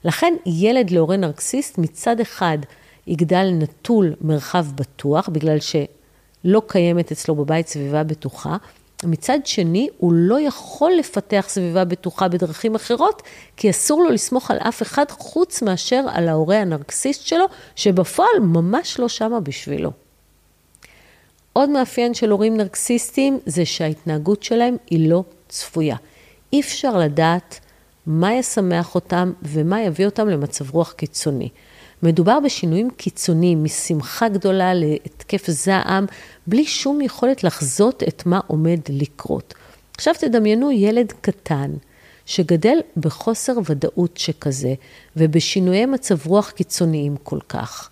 לכן 0.05 0.35
ילד 0.47 0.91
להורה 0.91 1.17
נרקסיסט 1.17 1.79
מצד 1.79 2.21
אחד 2.21 2.59
יגדל 3.07 3.51
נטול 3.53 4.15
מרחב 4.21 4.67
בטוח, 4.75 5.29
בגלל 5.29 5.59
שלא 5.61 6.63
קיימת 6.67 7.13
אצלו 7.13 7.35
בבית 7.35 7.69
סביבה 7.69 8.03
בטוחה, 8.03 8.57
מצד 9.05 9.39
שני, 9.45 9.89
הוא 9.99 10.13
לא 10.13 10.41
יכול 10.41 10.93
לפתח 10.99 11.45
סביבה 11.49 11.85
בטוחה 11.85 12.29
בדרכים 12.29 12.75
אחרות, 12.75 13.23
כי 13.57 13.71
אסור 13.71 14.03
לו 14.03 14.11
לסמוך 14.11 14.51
על 14.51 14.59
אף 14.59 14.83
אחד 14.83 15.05
חוץ 15.11 15.63
מאשר 15.63 16.05
על 16.13 16.29
ההורה 16.29 16.59
הנרקסיסט 16.61 17.27
שלו, 17.27 17.45
שבפועל 17.77 18.41
ממש 18.41 18.99
לא 18.99 19.09
שמה 19.09 19.41
בשבילו. 19.41 19.91
עוד 21.53 21.69
מאפיין 21.69 22.15
של 22.15 22.31
הורים 22.31 22.57
נרקסיסטים 22.57 23.39
זה 23.47 23.65
שההתנהגות 23.65 24.43
שלהם 24.43 24.77
היא 24.91 25.11
לא 25.11 25.25
צפויה. 25.49 25.97
אי 26.53 26.61
אפשר 26.61 26.99
לדעת 26.99 27.61
מה 28.07 28.35
ישמח 28.35 28.95
אותם 28.95 29.33
ומה 29.43 29.83
יביא 29.83 30.07
אותם 30.07 30.29
למצב 30.29 30.71
רוח 30.71 30.93
קיצוני. 30.93 31.49
מדובר 32.03 32.41
בשינויים 32.41 32.91
קיצוניים, 32.91 33.65
משמחה 33.65 34.29
גדולה 34.29 34.75
להתקף 34.75 35.51
זעם, 35.51 36.07
בלי 36.47 36.65
שום 36.67 37.01
יכולת 37.01 37.45
לחזות 37.45 38.03
את 38.09 38.27
מה 38.27 38.41
עומד 38.47 38.81
לקרות. 38.89 39.55
עכשיו 39.97 40.15
תדמיינו 40.19 40.71
ילד 40.71 41.13
קטן 41.21 41.71
שגדל 42.27 42.79
בחוסר 42.97 43.53
ודאות 43.67 44.17
שכזה, 44.17 44.75
ובשינויי 45.17 45.87
מצב 45.87 46.27
רוח 46.27 46.51
קיצוניים 46.51 47.17
כל 47.23 47.39
כך. 47.49 47.91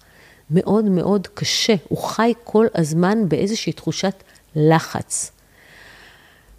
מאוד 0.51 0.85
מאוד 0.85 1.27
קשה, 1.35 1.75
הוא 1.89 1.99
חי 1.99 2.33
כל 2.45 2.67
הזמן 2.75 3.29
באיזושהי 3.29 3.73
תחושת 3.73 4.23
לחץ. 4.57 5.33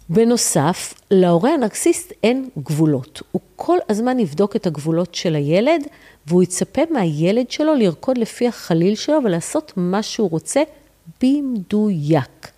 בנוסף, 0.08 0.94
להורה 1.10 1.54
הנרקסיסט 1.54 2.12
אין 2.22 2.48
גבולות. 2.58 3.22
הוא 3.32 3.40
כל 3.56 3.78
הזמן 3.88 4.18
יבדוק 4.18 4.56
את 4.56 4.66
הגבולות 4.66 5.14
של 5.14 5.34
הילד, 5.34 5.82
והוא 6.26 6.42
יצפה 6.42 6.82
מהילד 6.90 7.50
שלו 7.50 7.74
לרקוד 7.74 8.18
לפי 8.18 8.48
החליל 8.48 8.94
שלו 8.94 9.18
ולעשות 9.24 9.72
מה 9.76 10.02
שהוא 10.02 10.30
רוצה 10.30 10.62
במדויק. 11.22 12.50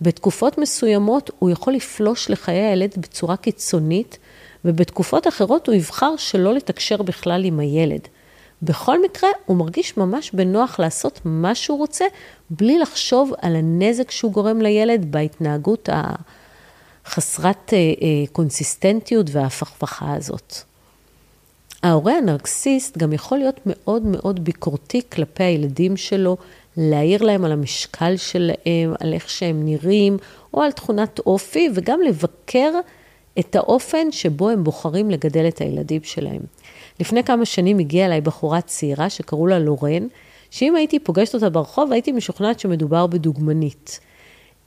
בתקופות 0.00 0.58
מסוימות 0.58 1.30
הוא 1.38 1.50
יכול 1.50 1.72
לפלוש 1.72 2.30
לחיי 2.30 2.60
הילד 2.60 2.94
בצורה 2.98 3.36
קיצונית, 3.36 4.18
ובתקופות 4.64 5.28
אחרות 5.28 5.66
הוא 5.66 5.74
יבחר 5.74 6.16
שלא 6.16 6.54
לתקשר 6.54 7.02
בכלל 7.02 7.44
עם 7.44 7.60
הילד. 7.60 8.00
בכל 8.62 9.02
מקרה, 9.02 9.28
הוא 9.46 9.56
מרגיש 9.56 9.96
ממש 9.96 10.30
בנוח 10.34 10.80
לעשות 10.80 11.20
מה 11.24 11.54
שהוא 11.54 11.78
רוצה, 11.78 12.04
בלי 12.50 12.78
לחשוב 12.78 13.32
על 13.42 13.56
הנזק 13.56 14.10
שהוא 14.10 14.32
גורם 14.32 14.60
לילד 14.60 15.12
בהתנהגות 15.12 15.88
החסרת 15.92 16.39
אה, 17.18 17.78
אה, 17.78 17.82
קונסיסטנטיות 18.32 19.26
וההפכפכה 19.32 20.14
הזאת. 20.14 20.54
ההורה 21.82 22.18
הנרקסיסט 22.18 22.98
גם 22.98 23.12
יכול 23.12 23.38
להיות 23.38 23.60
מאוד 23.66 24.02
מאוד 24.02 24.44
ביקורתי 24.44 25.00
כלפי 25.12 25.44
הילדים 25.44 25.96
שלו, 25.96 26.36
להעיר 26.76 27.22
להם 27.22 27.44
על 27.44 27.52
המשקל 27.52 28.16
שלהם, 28.16 28.94
על 29.00 29.12
איך 29.12 29.30
שהם 29.30 29.64
נראים, 29.64 30.16
או 30.54 30.62
על 30.62 30.72
תכונת 30.72 31.18
אופי, 31.18 31.68
וגם 31.74 32.00
לבקר 32.00 32.72
את 33.38 33.56
האופן 33.56 34.12
שבו 34.12 34.48
הם 34.48 34.64
בוחרים 34.64 35.10
לגדל 35.10 35.48
את 35.48 35.60
הילדים 35.60 36.02
שלהם. 36.04 36.40
לפני 37.00 37.24
כמה 37.24 37.44
שנים 37.44 37.78
הגיעה 37.78 38.06
אליי 38.06 38.20
בחורה 38.20 38.60
צעירה 38.60 39.10
שקראו 39.10 39.46
לה 39.46 39.58
לורן, 39.58 40.06
שאם 40.50 40.76
הייתי 40.76 40.98
פוגשת 40.98 41.34
אותה 41.34 41.50
ברחוב, 41.50 41.92
הייתי 41.92 42.12
משוכנעת 42.12 42.60
שמדובר 42.60 43.06
בדוגמנית. 43.06 44.00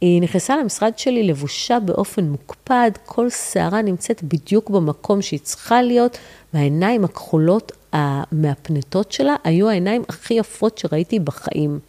היא 0.04 0.22
נכנסה 0.22 0.58
למשרד 0.58 0.98
שלי 0.98 1.24
לבושה 1.24 1.80
באופן 1.80 2.24
מוקפד, 2.24 2.92
כל 3.06 3.30
שערה 3.30 3.82
נמצאת 3.82 4.24
בדיוק 4.24 4.70
במקום 4.70 5.22
שהיא 5.22 5.40
צריכה 5.40 5.82
להיות, 5.82 6.18
והעיניים 6.54 7.04
הכחולות 7.04 7.72
המהפנטות 7.94 9.12
שלה 9.12 9.36
היו 9.44 9.70
העיניים 9.70 10.04
הכי 10.10 10.34
יפות 10.34 10.78
שראיתי 10.78 11.20
בחיים. 11.20 11.80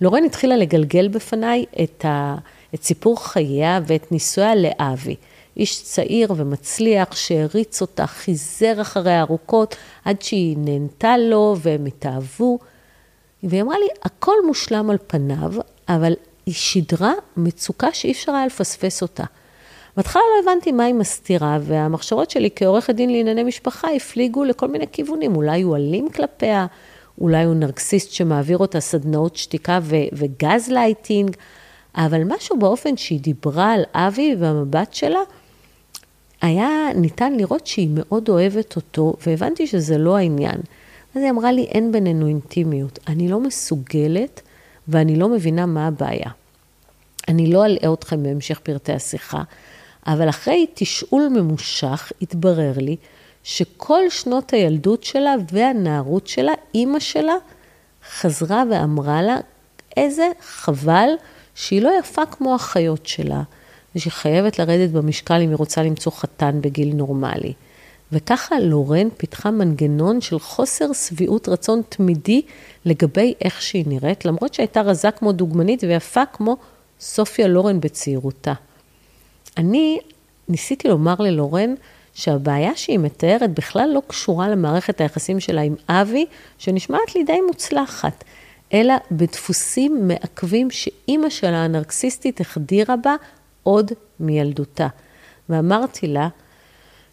לורן 0.00 0.24
התחילה 0.24 0.56
לגלגל 0.56 1.08
בפניי 1.08 1.64
את, 1.82 2.04
ה, 2.04 2.34
את 2.74 2.82
סיפור 2.82 3.24
חייה 3.24 3.80
ואת 3.86 4.12
נישואיה 4.12 4.54
לאבי. 4.54 5.16
איש 5.56 5.82
צעיר 5.82 6.32
ומצליח 6.36 7.16
שהריץ 7.16 7.80
אותה, 7.80 8.06
חיזר 8.06 8.80
אחריה 8.80 9.20
ארוכות 9.20 9.76
עד 10.04 10.22
שהיא 10.22 10.56
נהנתה 10.58 11.16
לו 11.18 11.56
והם 11.62 11.86
התאהבו. 11.86 12.58
והיא 13.42 13.62
אמרה 13.62 13.78
לי, 13.78 13.88
הכל 14.02 14.34
מושלם 14.46 14.90
על 14.90 14.96
פניו, 15.06 15.52
אבל 15.88 16.12
היא 16.50 16.54
שידרה 16.54 17.12
מצוקה 17.36 17.92
שאי 17.92 18.12
אפשר 18.12 18.32
היה 18.32 18.46
לפספס 18.46 19.02
אותה. 19.02 19.24
בהתחלה 19.96 20.22
לא 20.22 20.50
הבנתי 20.50 20.72
מה 20.72 20.84
היא 20.84 20.94
מסתירה, 20.94 21.58
והמחשבות 21.62 22.30
שלי 22.30 22.48
כעורכת 22.56 22.94
דין 22.94 23.10
לענייני 23.10 23.42
משפחה 23.42 23.88
הפליגו 23.96 24.44
לכל 24.44 24.68
מיני 24.68 24.86
כיוונים. 24.92 25.36
אולי 25.36 25.62
הוא 25.62 25.76
אלים 25.76 26.10
כלפיה, 26.10 26.66
אולי 27.20 27.44
הוא 27.44 27.54
נרקסיסט 27.54 28.10
שמעביר 28.10 28.58
אותה 28.58 28.80
סדנאות 28.80 29.36
שתיקה 29.36 29.78
ו- 29.82 29.96
וגז 30.12 30.68
לייטינג, 30.68 31.36
אבל 31.96 32.22
משהו 32.24 32.58
באופן 32.58 32.96
שהיא 32.96 33.20
דיברה 33.20 33.72
על 33.72 33.82
אבי 33.94 34.36
והמבט 34.38 34.94
שלה, 34.94 35.20
היה 36.42 36.68
ניתן 36.94 37.32
לראות 37.32 37.66
שהיא 37.66 37.88
מאוד 37.94 38.28
אוהבת 38.28 38.76
אותו, 38.76 39.14
והבנתי 39.26 39.66
שזה 39.66 39.98
לא 39.98 40.16
העניין. 40.16 40.60
אז 41.14 41.22
היא 41.22 41.30
אמרה 41.30 41.52
לי, 41.52 41.62
אין 41.62 41.92
בינינו 41.92 42.26
אינטימיות. 42.26 42.98
אני 43.08 43.28
לא 43.28 43.40
מסוגלת 43.40 44.40
ואני 44.88 45.16
לא 45.16 45.28
מבינה 45.28 45.66
מה 45.66 45.86
הבעיה. 45.86 46.30
אני 47.30 47.52
לא 47.52 47.66
אלאה 47.66 47.92
אתכם 47.92 48.22
בהמשך 48.22 48.60
פרטי 48.62 48.92
השיחה, 48.92 49.42
אבל 50.06 50.28
אחרי 50.28 50.66
תשאול 50.74 51.28
ממושך 51.28 52.12
התברר 52.22 52.72
לי 52.76 52.96
שכל 53.42 54.10
שנות 54.10 54.52
הילדות 54.52 55.04
שלה 55.04 55.34
והנערות 55.52 56.26
שלה, 56.26 56.52
אימא 56.74 56.98
שלה 56.98 57.34
חזרה 58.12 58.62
ואמרה 58.70 59.22
לה, 59.22 59.36
איזה 59.96 60.28
חבל 60.40 61.08
שהיא 61.54 61.82
לא 61.82 61.90
יפה 61.98 62.26
כמו 62.26 62.54
החיות 62.54 63.06
שלה, 63.06 63.42
ושהיא 63.96 64.12
חייבת 64.12 64.58
לרדת 64.58 64.90
במשקל 64.90 65.40
אם 65.40 65.48
היא 65.48 65.56
רוצה 65.56 65.82
למצוא 65.82 66.12
חתן 66.12 66.60
בגיל 66.60 66.94
נורמלי. 66.94 67.52
וככה 68.12 68.60
לורן 68.60 69.08
פיתחה 69.16 69.50
מנגנון 69.50 70.20
של 70.20 70.38
חוסר 70.38 70.92
שביעות 70.92 71.48
רצון 71.48 71.82
תמידי 71.88 72.42
לגבי 72.84 73.34
איך 73.40 73.62
שהיא 73.62 73.84
נראית, 73.86 74.24
למרות 74.24 74.54
שהייתה 74.54 74.80
רזה 74.80 75.10
כמו 75.10 75.32
דוגמנית 75.32 75.84
ויפה 75.84 76.26
כמו 76.32 76.56
סופיה 77.00 77.48
לורן 77.48 77.80
בצעירותה. 77.80 78.52
אני 79.56 79.98
ניסיתי 80.48 80.88
לומר 80.88 81.14
ללורן 81.18 81.74
שהבעיה 82.14 82.76
שהיא 82.76 82.98
מתארת 82.98 83.54
בכלל 83.54 83.90
לא 83.94 84.02
קשורה 84.06 84.48
למערכת 84.48 85.00
היחסים 85.00 85.40
שלה 85.40 85.60
עם 85.60 85.74
אבי, 85.88 86.26
שנשמעת 86.58 87.14
לי 87.14 87.24
די 87.24 87.40
מוצלחת, 87.46 88.24
אלא 88.72 88.94
בדפוסים 89.12 90.08
מעכבים 90.08 90.70
שאימא 90.70 91.30
שלה 91.30 91.64
הנרקסיסטית 91.64 92.40
החדירה 92.40 92.96
בה 92.96 93.14
עוד 93.62 93.92
מילדותה. 94.20 94.88
ואמרתי 95.48 96.06
לה, 96.06 96.28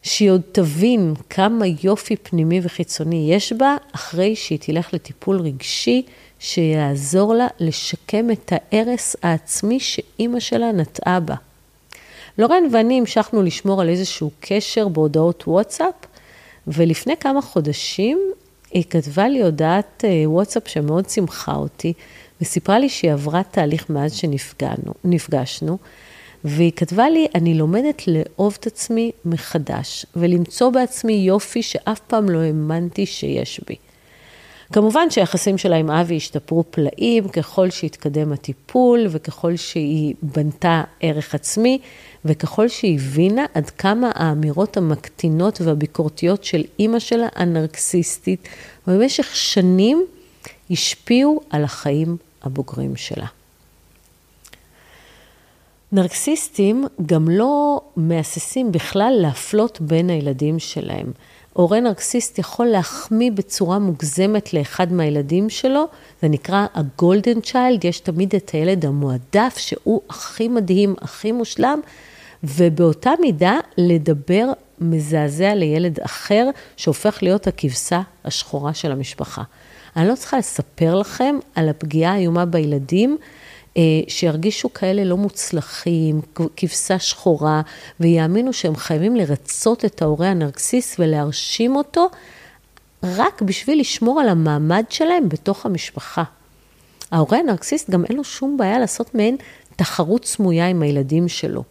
שהיא 0.03 0.31
עוד 0.31 0.41
תבין 0.51 1.13
כמה 1.29 1.65
יופי 1.83 2.15
פנימי 2.15 2.59
וחיצוני 2.63 3.29
יש 3.33 3.53
בה, 3.53 3.75
אחרי 3.91 4.35
שהיא 4.35 4.59
תלך 4.59 4.93
לטיפול 4.93 5.39
רגשי 5.39 6.05
שיעזור 6.39 7.33
לה 7.33 7.47
לשקם 7.59 8.31
את 8.31 8.53
ההרס 8.55 9.15
העצמי 9.23 9.79
שאימא 9.79 10.39
שלה 10.39 10.71
נטעה 10.71 11.19
בה. 11.19 11.35
לורן 12.37 12.63
ואני 12.71 12.99
המשכנו 12.99 13.43
לשמור 13.43 13.81
על 13.81 13.89
איזשהו 13.89 14.31
קשר 14.39 14.87
בהודעות 14.87 15.43
וואטסאפ, 15.47 15.93
ולפני 16.67 17.17
כמה 17.19 17.41
חודשים 17.41 18.19
היא 18.71 18.83
כתבה 18.89 19.27
לי 19.27 19.41
הודעת 19.41 20.05
אה, 20.07 20.23
וואטסאפ 20.29 20.67
שמאוד 20.67 21.09
שמחה 21.09 21.55
אותי, 21.55 21.93
וסיפרה 22.41 22.79
לי 22.79 22.89
שהיא 22.89 23.11
עברה 23.11 23.41
תהליך 23.51 23.89
מאז 23.89 24.13
שנפגשנו, 24.13 25.77
והיא 26.43 26.71
כתבה 26.75 27.09
לי, 27.09 27.27
אני 27.35 27.53
לומדת 27.53 28.01
לאהוב 28.07 28.57
את 28.59 28.67
עצמי 28.67 29.11
מחדש, 29.25 30.05
ולמצוא 30.15 30.69
בעצמי 30.69 31.13
יופי 31.13 31.63
שאף 31.63 31.99
פעם 31.99 32.29
לא 32.29 32.39
האמנתי 32.39 33.05
שיש 33.05 33.61
בי. 33.67 33.75
כמובן 34.73 35.09
שהיחסים 35.09 35.57
שלה 35.57 35.75
עם 35.75 35.91
אבי 35.91 36.17
השתפרו 36.17 36.63
פלאים 36.71 37.27
ככל 37.27 37.69
שהתקדם 37.69 38.33
הטיפול 38.33 39.05
וככל 39.09 39.55
שהיא 39.55 40.15
בנתה 40.21 40.83
ערך 40.99 41.35
עצמי 41.35 41.79
וככל 42.25 42.67
שהיא 42.67 42.95
הבינה 42.95 43.45
עד 43.53 43.69
כמה 43.69 44.11
האמירות 44.15 44.77
המקטינות 44.77 45.61
והביקורתיות 45.61 46.43
של 46.43 46.63
אימא 46.79 46.99
שלה, 46.99 47.27
הנרקסיסטית, 47.35 48.47
במשך 48.87 49.35
שנים 49.35 50.05
השפיעו 50.71 51.41
על 51.49 51.63
החיים 51.63 52.17
הבוגרים 52.43 52.95
שלה. 52.95 53.25
נרקסיסטים 55.91 56.85
גם 57.05 57.29
לא 57.29 57.81
מהססים 57.95 58.71
בכלל 58.71 59.13
להפלות 59.21 59.81
בין 59.81 60.09
הילדים 60.09 60.59
שלהם. 60.59 61.11
הורה 61.57 61.79
נרקסיסט 61.79 62.39
יכול 62.39 62.65
להחמיא 62.65 63.31
בצורה 63.31 63.79
מוגזמת 63.79 64.53
לאחד 64.53 64.93
מהילדים 64.93 65.49
שלו, 65.49 65.85
זה 66.21 66.27
נקרא 66.27 66.65
הגולדן 66.73 67.41
צ'יילד, 67.41 67.85
יש 67.85 67.99
תמיד 67.99 68.35
את 68.35 68.49
הילד 68.49 68.85
המועדף 68.85 69.55
שהוא 69.57 70.01
הכי 70.09 70.47
מדהים, 70.47 70.95
הכי 71.01 71.31
מושלם, 71.31 71.79
ובאותה 72.43 73.11
מידה 73.21 73.59
לדבר 73.77 74.45
מזעזע 74.81 75.55
לילד 75.55 75.99
אחר, 75.99 76.49
שהופך 76.75 77.23
להיות 77.23 77.47
הכבשה 77.47 78.01
השחורה 78.25 78.73
של 78.73 78.91
המשפחה. 78.91 79.43
אני 79.95 80.07
לא 80.07 80.15
צריכה 80.15 80.37
לספר 80.37 80.95
לכם 80.95 81.35
על 81.55 81.69
הפגיעה 81.69 82.13
האיומה 82.13 82.45
בילדים, 82.45 83.17
שירגישו 84.07 84.73
כאלה 84.73 85.03
לא 85.03 85.17
מוצלחים, 85.17 86.21
כבשה 86.57 86.99
שחורה, 86.99 87.61
ויאמינו 87.99 88.53
שהם 88.53 88.75
חייבים 88.75 89.15
לרצות 89.15 89.85
את 89.85 90.01
ההורה 90.01 90.27
הנרקסיס 90.29 90.95
ולהרשים 90.99 91.75
אותו, 91.75 92.09
רק 93.03 93.41
בשביל 93.41 93.79
לשמור 93.79 94.21
על 94.21 94.29
המעמד 94.29 94.83
שלהם 94.89 95.29
בתוך 95.29 95.65
המשפחה. 95.65 96.23
ההורה 97.11 97.37
הנרקסיסט 97.37 97.89
גם 97.89 98.05
אין 98.05 98.17
לו 98.17 98.23
שום 98.23 98.57
בעיה 98.57 98.79
לעשות 98.79 99.15
מעין 99.15 99.37
תחרות 99.75 100.25
סמויה 100.25 100.67
עם 100.67 100.81
הילדים 100.81 101.27
שלו. 101.27 101.63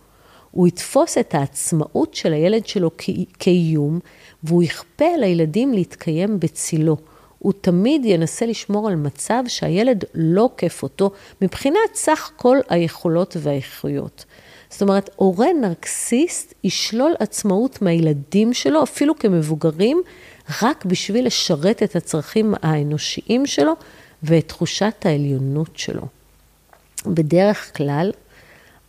הוא 0.51 0.69
יתפוס 0.69 1.19
את 1.19 1.35
העצמאות 1.35 2.15
של 2.15 2.33
הילד 2.33 2.67
שלו 2.67 2.91
כאיום, 3.39 4.01
והוא 4.43 4.63
יכפה 4.63 5.05
על 5.15 5.23
הילדים 5.23 5.73
להתקיים 5.73 6.41
בצילו. 6.41 6.97
הוא 7.47 7.53
תמיד 7.61 8.05
ינסה 8.05 8.47
לשמור 8.47 8.89
על 8.89 8.95
מצב 8.95 9.43
שהילד 9.49 10.05
לא 10.15 10.43
עוקף 10.43 10.83
אותו 10.83 11.11
מבחינת 11.43 11.95
סך 11.95 12.31
כל 12.37 12.59
היכולות 12.69 13.37
והאיכויות. 13.41 14.25
זאת 14.71 14.83
אומרת, 14.83 15.11
הורה 15.17 15.47
נרקסיסט 15.61 16.55
ישלול 16.65 17.15
עצמאות 17.19 17.83
מהילדים 17.83 18.55
שלו, 18.55 18.83
אפילו 18.83 19.19
כמבוגרים, 19.19 20.03
רק 20.63 20.85
בשביל 20.85 21.27
לשרת 21.27 21.83
את 21.83 21.97
הצרכים 21.97 22.55
האנושיים 22.63 23.47
שלו 23.47 23.73
ואת 24.23 24.49
תחושת 24.49 24.95
העליונות 25.05 25.79
שלו. 25.79 26.03
בדרך 27.07 27.77
כלל, 27.77 28.13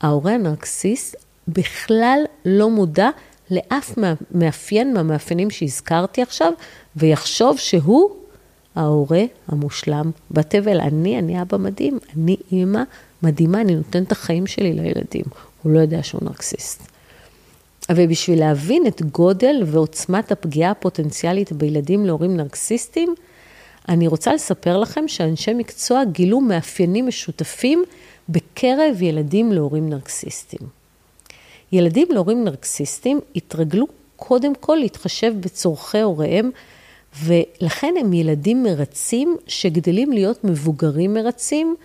ההורה 0.02 0.34
הנרקסיסט 0.34 1.16
בכלל 1.48 2.20
לא 2.46 2.70
מודע 2.70 3.10
לאף 3.52 3.98
מאפיין 4.32 4.94
מהמאפיינים 4.94 5.50
שהזכרתי 5.50 6.22
עכשיו, 6.22 6.54
ויחשוב 6.96 7.58
שהוא 7.58 8.27
ההורה 8.78 9.24
המושלם 9.48 10.12
בתבל. 10.32 10.80
אני, 10.80 11.20
אני 11.20 11.42
אבא 11.42 11.58
מדהים, 11.58 12.00
אני 12.16 12.38
אימא 12.52 12.82
מדהימה, 13.24 13.62
אני 13.62 13.76
נותן 13.76 14.04
את 14.04 14.12
החיים 14.12 14.48
שלי 14.48 14.74
לילדים. 14.74 15.26
הוא 15.64 15.72
לא 15.72 15.80
יודע 15.80 16.04
שהוא 16.04 16.22
נרקסיסט. 16.24 16.82
ובשביל 17.92 18.40
להבין 18.40 18.88
את 18.88 19.02
גודל 19.02 19.64
ועוצמת 19.66 20.32
הפגיעה 20.32 20.72
הפוטנציאלית 20.72 21.52
בילדים 21.52 22.06
להורים 22.06 22.38
נרקסיסטים, 22.38 23.16
אני 23.90 24.08
רוצה 24.08 24.34
לספר 24.34 24.78
לכם 24.78 25.08
שאנשי 25.08 25.54
מקצוע 25.54 26.04
גילו 26.04 26.42
מאפיינים 26.42 27.08
משותפים 27.08 27.84
בקרב 28.30 29.02
ילדים 29.02 29.52
להורים 29.52 29.90
נרקסיסטים. 29.90 30.60
ילדים 31.72 32.08
להורים 32.12 32.44
נרקסיסטים 32.44 33.20
התרגלו 33.36 33.88
קודם 34.16 34.56
כל 34.56 34.76
להתחשב 34.76 35.34
בצורכי 35.40 36.02
הוריהם 36.02 36.52
ולכן 37.24 37.94
הם 38.00 38.14
ילדים 38.14 38.64
מרצים 38.64 39.38
שגדלים 39.48 40.12
להיות 40.12 40.44
מבוגרים 40.44 41.14
מרצים, 41.14 41.76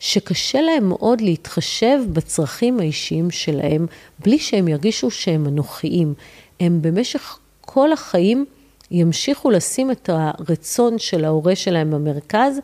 שקשה 0.00 0.60
להם 0.60 0.88
מאוד 0.88 1.20
להתחשב 1.20 1.98
בצרכים 2.12 2.80
האישיים 2.80 3.30
שלהם, 3.30 3.86
בלי 4.18 4.38
שהם 4.38 4.68
ירגישו 4.68 5.10
שהם 5.10 5.46
אנוכיים. 5.46 6.14
הם 6.60 6.82
במשך 6.82 7.38
כל 7.60 7.92
החיים 7.92 8.44
ימשיכו 8.90 9.50
לשים 9.50 9.90
את 9.90 10.10
הרצון 10.12 10.98
של 10.98 11.24
ההורה 11.24 11.56
שלהם 11.56 11.90
במרכז, 11.90 12.60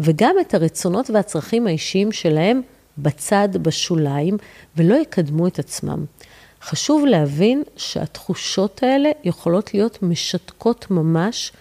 וגם 0.00 0.34
את 0.40 0.54
הרצונות 0.54 1.10
והצרכים 1.10 1.66
האישיים 1.66 2.12
שלהם 2.12 2.60
בצד, 2.98 3.48
בשוליים, 3.52 4.36
ולא 4.76 4.94
יקדמו 4.94 5.46
את 5.46 5.58
עצמם. 5.58 6.04
חשוב 6.62 7.06
להבין 7.06 7.62
שהתחושות 7.76 8.82
האלה 8.82 9.10
יכולות 9.24 9.74
להיות 9.74 10.02
משתקות 10.02 10.90
ממש, 10.90 11.52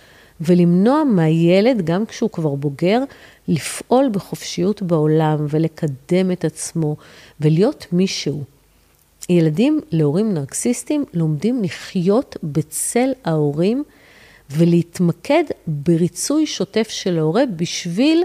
ולמנוע 0.42 1.04
מהילד, 1.04 1.86
גם 1.86 2.06
כשהוא 2.06 2.30
כבר 2.30 2.56
בוגר, 2.56 3.00
לפעול 3.48 4.10
בחופשיות 4.12 4.82
בעולם 4.82 5.46
ולקדם 5.50 6.32
את 6.32 6.46
עצמו 6.46 6.96
ולהיות 7.40 7.86
מישהו. 7.92 8.44
ילדים 9.30 9.82
להורים 9.92 10.34
נרקסיסטים 10.34 11.06
לומדים 11.14 11.64
לחיות 11.64 12.38
בצל 12.44 13.10
ההורים 13.26 13.84
ולהתמקד 14.50 15.44
בריצוי 15.68 16.46
שוטף 16.46 16.88
של 16.90 17.18
ההורה 17.20 17.44
בשביל 17.56 18.24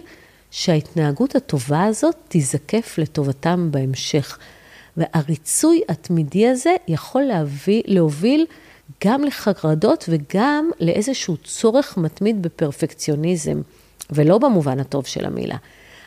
שההתנהגות 0.51 1.35
הטובה 1.35 1.85
הזאת 1.85 2.17
תיזקף 2.29 2.95
לטובתם 2.99 3.69
בהמשך. 3.71 4.39
והריצוי 4.97 5.83
התמידי 5.89 6.49
הזה 6.49 6.75
יכול 6.89 7.23
להביא, 7.23 7.83
להוביל 7.87 8.47
גם 9.05 9.25
לחרדות 9.25 10.05
וגם 10.09 10.71
לאיזשהו 10.81 11.37
צורך 11.37 11.97
מתמיד 11.97 12.43
בפרפקציוניזם, 12.43 13.61
ולא 14.11 14.39
במובן 14.39 14.81
הטוב 14.81 15.07
של 15.07 15.25
המילה. 15.25 15.57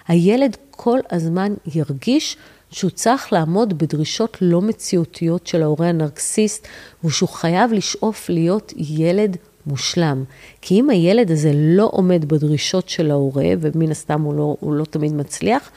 הילד 0.08 0.58
כל 0.72 1.00
הזמן 1.12 1.54
ירגיש 1.76 2.38
שהוא 2.72 2.92
צריך 2.92 3.34
לעמוד 3.34 3.78
בדרישות 3.78 4.38
לא 4.42 4.62
מציאותיות 4.62 5.48
של 5.48 5.64
ההורה 5.64 5.90
הנרקסיסט, 5.90 6.68
ושהוא 7.04 7.30
חייב 7.30 7.74
לשאוף 7.74 8.30
להיות 8.30 8.74
ילד 8.78 9.38
מושלם. 9.68 10.24
כי 10.62 10.80
אם 10.80 10.90
הילד 10.90 11.32
הזה 11.32 11.52
לא 11.56 11.90
עומד 11.92 12.26
בדרישות 12.26 12.90
של 12.90 13.12
ההורה, 13.12 13.50
ומן 13.60 13.92
הסתם 13.92 14.22
הוא 14.22 14.34
לא, 14.34 14.56
הוא 14.60 14.74
לא 14.74 14.86
תמיד 14.86 15.14
מצליח, 15.14 15.72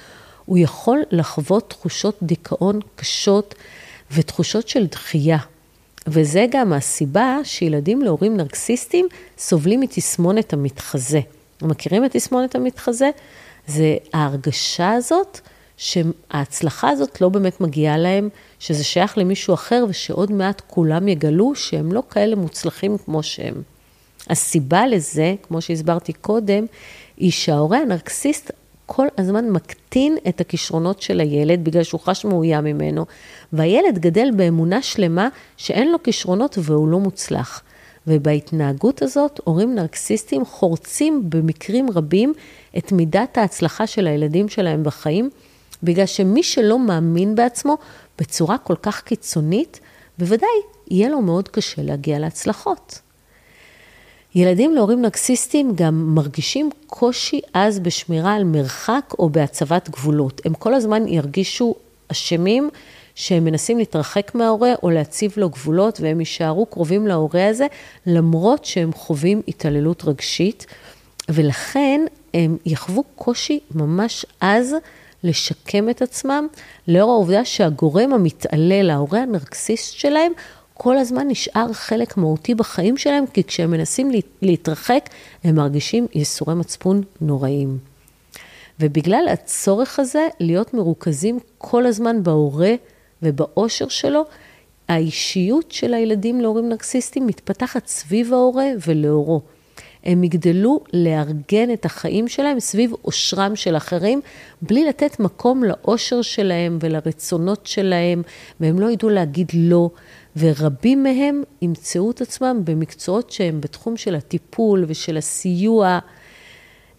הוא 0.51 0.59
יכול 0.59 1.03
לחוות 1.11 1.71
תחושות 1.71 2.19
דיכאון 2.23 2.81
קשות 2.97 3.55
ותחושות 4.13 4.69
של 4.69 4.87
דחייה. 4.87 5.39
וזה 6.07 6.47
גם 6.51 6.73
הסיבה 6.73 7.39
שילדים 7.45 8.03
להורים 8.03 8.37
נרקסיסטים 8.37 9.07
סובלים 9.39 9.81
מתסמונת 9.81 10.53
המתחזה. 10.53 11.21
מכירים 11.63 12.05
את 12.05 12.11
תסמונת 12.13 12.55
המתחזה? 12.55 13.11
זה 13.67 13.97
ההרגשה 14.13 14.93
הזאת 14.93 15.41
שההצלחה 15.77 16.89
הזאת 16.89 17.21
לא 17.21 17.29
באמת 17.29 17.61
מגיעה 17.61 17.99
להם, 17.99 18.29
שזה 18.59 18.85
שייך 18.85 19.19
למישהו 19.19 19.55
אחר 19.55 19.85
ושעוד 19.89 20.33
מעט 20.33 20.63
כולם 20.67 21.09
יגלו 21.09 21.55
שהם 21.55 21.93
לא 21.93 22.03
כאלה 22.11 22.37
מוצלחים 22.37 22.99
כמו 22.99 23.23
שהם. 23.23 23.63
הסיבה 24.31 24.87
לזה, 24.87 25.35
כמו 25.43 25.61
שהסברתי 25.61 26.13
קודם, 26.13 26.67
היא 27.17 27.33
שההורה 27.33 27.79
הנרקסיסט 27.79 28.51
כל 28.93 29.07
הזמן 29.19 29.51
מקטין 29.51 30.17
את 30.29 30.41
הכישרונות 30.41 31.03
של 31.03 31.21
הילד 31.21 31.65
בגלל 31.65 31.83
שהוא 31.83 32.01
חש 32.01 32.25
מאוים 32.25 32.65
ממנו, 32.65 33.07
והילד 33.53 33.99
גדל 33.99 34.31
באמונה 34.37 34.83
שלמה 34.83 35.29
שאין 35.57 35.93
לו 35.93 36.03
כישרונות 36.03 36.59
והוא 36.63 36.89
לא 36.89 36.99
מוצלח. 36.99 37.63
ובהתנהגות 38.07 39.03
הזאת, 39.03 39.41
הורים 39.45 39.75
נרקסיסטים 39.75 40.45
חורצים 40.45 41.23
במקרים 41.31 41.91
רבים 41.91 42.33
את 42.79 42.93
מידת 42.93 43.39
ההצלחה 43.39 43.87
של 43.87 44.07
הילדים 44.07 44.49
שלהם 44.49 44.85
בחיים, 44.85 45.31
בגלל 45.83 46.07
שמי 46.07 46.43
שלא 46.43 46.79
מאמין 46.79 47.35
בעצמו 47.35 47.79
בצורה 48.19 48.59
כל 48.59 48.77
כך 48.83 49.03
קיצונית, 49.03 49.81
בוודאי 50.19 50.49
יהיה 50.91 51.09
לו 51.09 51.21
מאוד 51.21 51.49
קשה 51.49 51.83
להגיע 51.83 52.19
להצלחות. 52.19 53.01
ילדים 54.35 54.75
להורים 54.75 55.03
נרקסיסטים 55.03 55.73
גם 55.75 56.15
מרגישים 56.15 56.71
קושי 56.87 57.41
עז 57.53 57.79
בשמירה 57.79 58.35
על 58.35 58.45
מרחק 58.45 59.15
או 59.19 59.31
בהצבת 59.31 59.89
גבולות. 59.89 60.41
הם 60.45 60.55
כל 60.55 60.75
הזמן 60.75 61.09
ירגישו 61.09 61.75
אשמים 62.09 62.71
שהם 63.15 63.45
מנסים 63.45 63.79
להתרחק 63.79 64.35
מההורה 64.35 64.73
או 64.83 64.91
להציב 64.91 65.35
לו 65.37 65.51
גבולות 65.51 66.01
והם 66.01 66.21
יישארו 66.21 66.67
קרובים 66.67 67.07
להורה 67.07 67.49
הזה 67.49 67.67
למרות 68.07 68.65
שהם 68.65 68.93
חווים 68.93 69.43
התעללות 69.49 70.05
רגשית 70.05 70.67
ולכן 71.29 72.01
הם 72.35 72.57
יחוו 72.67 73.05
קושי 73.15 73.61
ממש 73.75 74.27
עז 74.41 74.75
לשקם 75.25 75.91
את 75.91 76.03
עצמם 76.03 76.47
לאור 76.89 77.11
העובדה 77.11 77.45
שהגורם 77.45 78.13
המתעלל, 78.13 78.91
ההורה 78.91 79.23
הנרקסיסט 79.23 79.95
שלהם, 79.95 80.33
כל 80.83 80.99
הזמן 80.99 81.29
נשאר 81.29 81.73
חלק 81.73 82.17
מהותי 82.17 82.55
בחיים 82.55 82.97
שלהם, 82.97 83.25
כי 83.27 83.45
כשהם 83.45 83.71
מנסים 83.71 84.11
להתרחק, 84.43 85.09
הם 85.45 85.55
מרגישים 85.55 86.07
ייסורי 86.15 86.55
מצפון 86.55 87.03
נוראים. 87.21 87.79
ובגלל 88.81 89.29
הצורך 89.33 89.99
הזה 89.99 90.29
להיות 90.41 90.75
מרוכזים 90.75 91.39
כל 91.59 91.87
הזמן 91.87 92.23
בהורה 92.23 92.75
ובאושר 93.23 93.89
שלו, 93.89 94.25
האישיות 94.89 95.73
של 95.73 95.95
הילדים 95.95 96.41
להורים 96.41 96.69
נרקסיסטים 96.69 97.27
מתפתחת 97.27 97.87
סביב 97.87 98.33
ההורה 98.33 98.67
ולאורו. 98.87 99.41
הם 100.05 100.25
יגדלו 100.25 100.81
לארגן 100.93 101.73
את 101.73 101.85
החיים 101.85 102.29
שלהם 102.29 102.61
סביב 102.61 102.93
אושרם 103.05 103.57
של 103.57 103.77
אחרים, 103.77 104.21
בלי 104.63 104.85
לתת 104.85 105.21
מקום 105.21 105.65
לאושר 105.65 106.23
שלהם 106.23 106.79
ולרצונות 106.83 107.67
שלהם, 107.67 108.23
והם 108.61 108.81
לא 108.81 108.91
ידעו 108.91 109.09
להגיד 109.09 109.51
לא. 109.55 109.91
ורבים 110.37 111.03
מהם 111.03 111.43
ימצאו 111.63 112.11
את 112.11 112.21
עצמם 112.21 112.61
במקצועות 112.65 113.31
שהם 113.31 113.61
בתחום 113.61 113.97
של 113.97 114.15
הטיפול 114.15 114.85
ושל 114.89 115.17
הסיוע. 115.17 115.99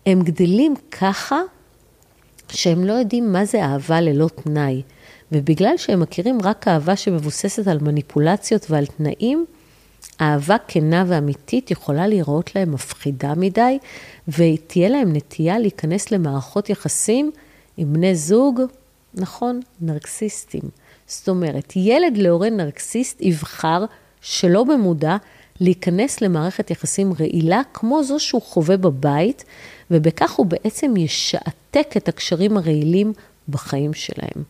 הם 0.06 0.22
גדלים 0.22 0.74
ככה 0.91 1.41
שהם 2.50 2.86
לא 2.86 2.94
יודעים 2.94 3.32
מה 3.32 3.46
זה 3.46 3.63
אהבה 3.63 4.02
ללא 4.02 4.28
תנאי. 4.44 4.82
ובגלל 5.32 5.78
שהם 5.78 6.00
מכירים 6.00 6.38
רק 6.44 6.67
אהבה 6.67 6.96
שמבוססת 6.96 7.67
על 7.67 7.80
מניפולציות 7.82 8.72
ועל 8.72 8.86
תנאים, 8.86 9.46
אהבה 10.22 10.56
כנה 10.67 11.04
ואמיתית 11.08 11.72
יכולה 11.72 12.08
להיראות 12.08 12.56
להם 12.56 12.72
מפחידה 12.72 13.34
מדי, 13.36 13.78
ותהיה 14.28 14.89
להם 14.89 15.15
נטייה 15.15 15.60
להיכנס 15.60 16.12
למערכות 16.12 16.70
יחסים 16.70 17.32
עם 17.78 17.94
בני 17.94 18.15
זוג, 18.15 18.62
נכון, 19.13 19.60
נרקסיסטים. 19.82 20.62
זאת 21.12 21.30
אומרת, 21.30 21.74
ילד 21.76 22.17
להורה 22.17 22.50
נרקסיסט 22.50 23.21
יבחר 23.21 23.86
שלא 24.21 24.63
במודע 24.63 25.17
להיכנס 25.60 26.21
למערכת 26.21 26.71
יחסים 26.71 27.13
רעילה 27.19 27.62
כמו 27.74 28.04
זו 28.04 28.19
שהוא 28.19 28.41
חווה 28.41 28.78
בבית, 28.78 29.45
ובכך 29.91 30.32
הוא 30.32 30.45
בעצם 30.45 30.97
ישעתק 30.97 31.88
את 31.97 32.08
הקשרים 32.08 32.58
הרעילים 32.58 33.13
בחיים 33.50 33.93
שלהם. 33.93 34.43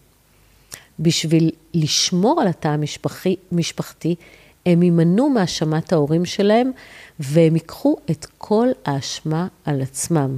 בשביל 1.00 1.52
לשמור 1.74 2.42
על 2.42 2.48
התא 2.48 2.76
המשפחתי, 3.52 4.16
הם 4.66 4.84
יימנעו 4.84 5.30
מהאשמת 5.30 5.94
ההורים 5.94 6.26
שלהם 6.26 6.72
והם 7.20 7.56
ייקחו 7.56 7.96
את 8.12 8.26
כל 8.38 8.68
האשמה 8.86 9.48
על 9.66 9.82
עצמם. 9.82 10.38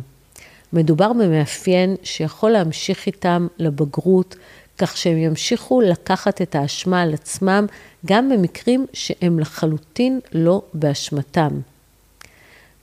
מדובר 0.73 1.13
במאפיין 1.13 1.95
שיכול 2.03 2.51
להמשיך 2.51 3.05
איתם 3.05 3.47
לבגרות, 3.57 4.36
כך 4.77 4.97
שהם 4.97 5.17
ימשיכו 5.17 5.81
לקחת 5.81 6.41
את 6.41 6.55
האשמה 6.55 7.01
על 7.01 7.13
עצמם, 7.13 7.65
גם 8.05 8.29
במקרים 8.29 8.86
שהם 8.93 9.39
לחלוטין 9.39 10.19
לא 10.31 10.62
באשמתם. 10.73 11.59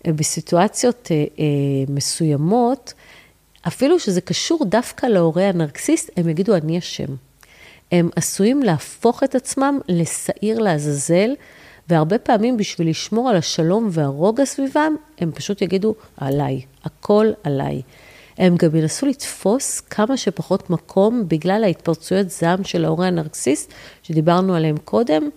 בסיטואציות 0.07 1.09
אה, 1.11 1.17
אה, 1.17 1.45
מסוימות, 1.89 2.93
אפילו 3.69 4.01
שזה 4.01 4.21
קשור 4.21 4.65
דווקא 4.65 5.07
להורה 5.07 5.49
הנרקסיסט, 5.49 6.11
הם 6.17 6.29
יגידו, 6.29 6.57
אני 6.57 6.79
אשם. 6.79 7.15
הם 7.93 8.11
עשויים 8.17 8.63
להפוך 8.63 9.23
את 9.23 9.35
עצמם 9.35 9.79
לשעיר 9.89 10.59
לעזאזל, 10.59 11.31
והרבה 11.89 12.19
פעמים 12.19 12.57
בשביל 12.57 12.89
לשמור 12.89 13.31
על 13.31 13.37
השלום 13.37 13.89
והרוגע 13.91 14.45
סביבם, 14.45 14.97
הם 15.19 15.33
פשוט 15.33 15.63
יגידו, 15.63 15.95
עליי, 16.17 16.61
הכל 16.85 17.27
עליי. 17.45 17.83
הם 18.41 18.57
גם 18.57 18.77
ינסו 18.77 19.07
לתפוס 19.07 19.81
כמה 19.81 20.17
שפחות 20.17 20.71
מקום 20.71 21.25
בגלל 21.29 21.65
ההתפרצויות 21.65 22.31
זעם 22.31 22.65
של 22.65 22.85
ההורה 22.85 23.07
הנרקסיסט, 23.07 23.73
שדיברנו 24.03 24.55
עליהם 24.55 24.77
קודם, 24.77 25.29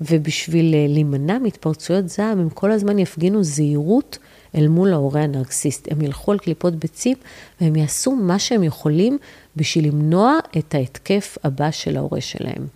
ובשביל 0.00 0.74
אה, 0.74 0.86
להימנע 0.88 1.38
מהתפרצויות 1.38 2.08
זעם, 2.08 2.38
הם 2.38 2.48
כל 2.48 2.70
הזמן 2.70 2.98
יפגינו 2.98 3.44
זהירות 3.44 4.18
אל 4.54 4.68
מול 4.68 4.92
ההורה 4.92 5.20
הנרקסיסט. 5.20 5.88
הם 5.90 6.02
ילכו 6.02 6.32
על 6.32 6.38
קליפות 6.38 6.74
ביצים 6.74 7.16
והם 7.60 7.76
יעשו 7.76 8.12
מה 8.12 8.38
שהם 8.38 8.64
יכולים 8.64 9.18
בשביל 9.56 9.86
למנוע 9.86 10.38
את 10.58 10.74
ההתקף 10.74 11.38
הבא 11.44 11.70
של 11.70 11.96
ההורה 11.96 12.20
שלהם. 12.20 12.66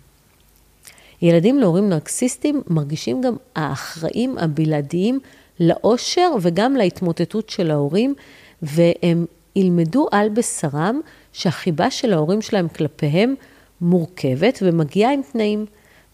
ילדים 1.21 1.59
להורים 1.59 1.89
נרקסיסטים 1.89 2.61
מרגישים 2.67 3.21
גם 3.21 3.35
האחראים 3.55 4.37
הבלעדיים 4.37 5.19
לאושר 5.59 6.31
וגם 6.41 6.75
להתמוטטות 6.75 7.49
של 7.49 7.71
ההורים, 7.71 8.15
והם 8.61 9.25
ילמדו 9.55 10.07
על 10.11 10.29
בשרם 10.29 10.99
שהחיבה 11.33 11.91
של 11.91 12.13
ההורים 12.13 12.41
שלהם 12.41 12.67
כלפיהם 12.67 13.35
מורכבת 13.81 14.59
ומגיעה 14.61 15.13
עם 15.13 15.21
תנאים. 15.31 15.65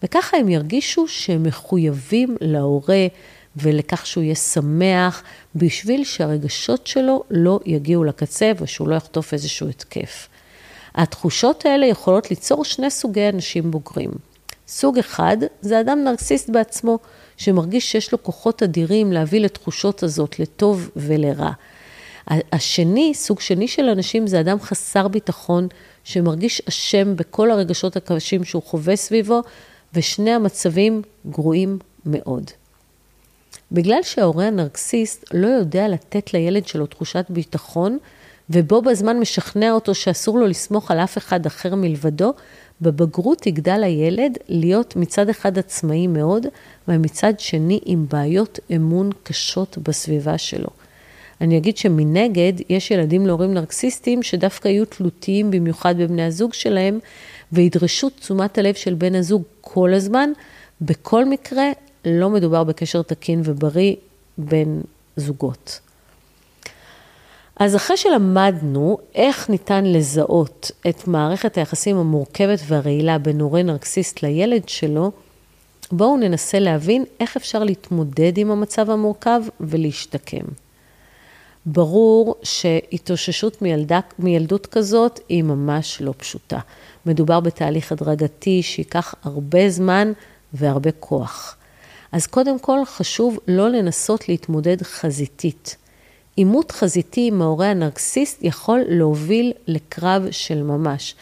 וככה 0.02 0.36
הם 0.36 0.48
ירגישו 0.48 1.08
שהם 1.08 1.42
מחויבים 1.42 2.36
להורה 2.40 3.06
ולכך 3.56 4.06
שהוא 4.06 4.24
יהיה 4.24 4.34
שמח, 4.34 5.22
בשביל 5.54 6.04
שהרגשות 6.04 6.86
שלו 6.86 7.22
לא 7.30 7.60
יגיעו 7.66 8.04
לקצה 8.04 8.52
ושהוא 8.60 8.88
לא 8.88 8.94
יחטוף 8.94 9.32
איזשהו 9.32 9.68
התקף. 9.68 10.28
התחושות 10.94 11.66
האלה 11.66 11.86
יכולות 11.86 12.30
ליצור 12.30 12.64
שני 12.64 12.90
סוגי 12.90 13.28
אנשים 13.28 13.70
בוגרים. 13.70 14.10
סוג 14.68 14.98
אחד 14.98 15.36
זה 15.60 15.80
אדם 15.80 15.98
נרקסיסט 16.04 16.50
בעצמו, 16.50 16.98
שמרגיש 17.36 17.92
שיש 17.92 18.12
לו 18.12 18.22
כוחות 18.22 18.62
אדירים 18.62 19.12
להביא 19.12 19.40
לתחושות 19.40 20.02
הזאת, 20.02 20.38
לטוב 20.38 20.90
ולרע. 20.96 21.50
השני, 22.28 23.14
סוג 23.14 23.40
שני 23.40 23.68
של 23.68 23.88
אנשים, 23.88 24.26
זה 24.26 24.40
אדם 24.40 24.60
חסר 24.60 25.08
ביטחון, 25.08 25.68
שמרגיש 26.04 26.62
אשם 26.68 27.16
בכל 27.16 27.50
הרגשות 27.50 27.96
הקשים 27.96 28.44
שהוא 28.44 28.62
חווה 28.62 28.96
סביבו, 28.96 29.42
ושני 29.94 30.30
המצבים 30.30 31.02
גרועים 31.30 31.78
מאוד. 32.06 32.50
בגלל 33.72 34.02
שההורה 34.02 34.46
הנרקסיסט 34.46 35.24
לא 35.32 35.46
יודע 35.46 35.88
לתת 35.88 36.34
לילד 36.34 36.66
שלו 36.66 36.86
תחושת 36.86 37.24
ביטחון, 37.28 37.98
ובו 38.50 38.82
בזמן 38.82 39.18
משכנע 39.18 39.72
אותו 39.72 39.94
שאסור 39.94 40.38
לו 40.38 40.46
לסמוך 40.46 40.90
על 40.90 40.98
אף 40.98 41.18
אחד 41.18 41.46
אחר 41.46 41.74
מלבדו, 41.74 42.32
בבגרות 42.80 43.46
יגדל 43.46 43.82
הילד 43.84 44.38
להיות 44.48 44.96
מצד 44.96 45.28
אחד 45.28 45.58
עצמאי 45.58 46.06
מאוד, 46.06 46.46
ומצד 46.88 47.40
שני 47.40 47.80
עם 47.84 48.06
בעיות 48.08 48.58
אמון 48.76 49.10
קשות 49.22 49.78
בסביבה 49.82 50.38
שלו. 50.38 50.68
אני 51.40 51.58
אגיד 51.58 51.76
שמנגד, 51.76 52.52
יש 52.68 52.90
ילדים 52.90 53.26
להורים 53.26 53.54
נרקסיסטים 53.54 54.22
שדווקא 54.22 54.68
יהיו 54.68 54.84
תלותיים 54.84 55.50
במיוחד 55.50 55.94
בבני 55.98 56.22
הזוג 56.22 56.54
שלהם, 56.54 56.98
וידרשו 57.52 58.10
תשומת 58.10 58.58
הלב 58.58 58.74
של 58.74 58.94
בן 58.94 59.14
הזוג 59.14 59.42
כל 59.60 59.94
הזמן. 59.94 60.30
בכל 60.80 61.24
מקרה, 61.24 61.64
לא 62.04 62.30
מדובר 62.30 62.64
בקשר 62.64 63.02
תקין 63.02 63.40
ובריא 63.44 63.94
בין 64.38 64.80
זוגות. 65.16 65.80
אז 67.56 67.76
אחרי 67.76 67.96
שלמדנו 67.96 68.98
איך 69.14 69.50
ניתן 69.50 69.84
לזהות 69.84 70.70
את 70.88 71.08
מערכת 71.08 71.58
היחסים 71.58 71.96
המורכבת 71.96 72.58
והרעילה 72.66 73.18
בין 73.18 73.40
הורה 73.40 73.62
נרקסיסט 73.62 74.22
לילד 74.22 74.68
שלו, 74.68 75.12
בואו 75.92 76.16
ננסה 76.16 76.58
להבין 76.58 77.04
איך 77.20 77.36
אפשר 77.36 77.64
להתמודד 77.64 78.38
עם 78.38 78.50
המצב 78.50 78.90
המורכב 78.90 79.40
ולהשתקם. 79.60 80.44
ברור 81.66 82.34
שהתאוששות 82.42 83.62
מילדה, 83.62 84.00
מילדות 84.18 84.66
כזאת 84.66 85.20
היא 85.28 85.42
ממש 85.42 86.02
לא 86.02 86.14
פשוטה. 86.16 86.58
מדובר 87.06 87.40
בתהליך 87.40 87.92
הדרגתי 87.92 88.62
שייקח 88.62 89.14
הרבה 89.22 89.70
זמן 89.70 90.12
והרבה 90.52 90.90
כוח. 90.92 91.56
אז 92.12 92.26
קודם 92.26 92.58
כל 92.58 92.78
חשוב 92.84 93.38
לא 93.48 93.68
לנסות 93.68 94.28
להתמודד 94.28 94.82
חזיתית. 94.82 95.76
עימות 96.36 96.70
חזיתי 96.70 97.26
עם 97.28 97.42
ההורה 97.42 97.70
הנרקסיסט 97.70 98.38
יכול 98.42 98.80
להוביל 98.88 99.52
לקרב 99.66 100.26
של 100.30 100.62
ממש. 100.62 101.14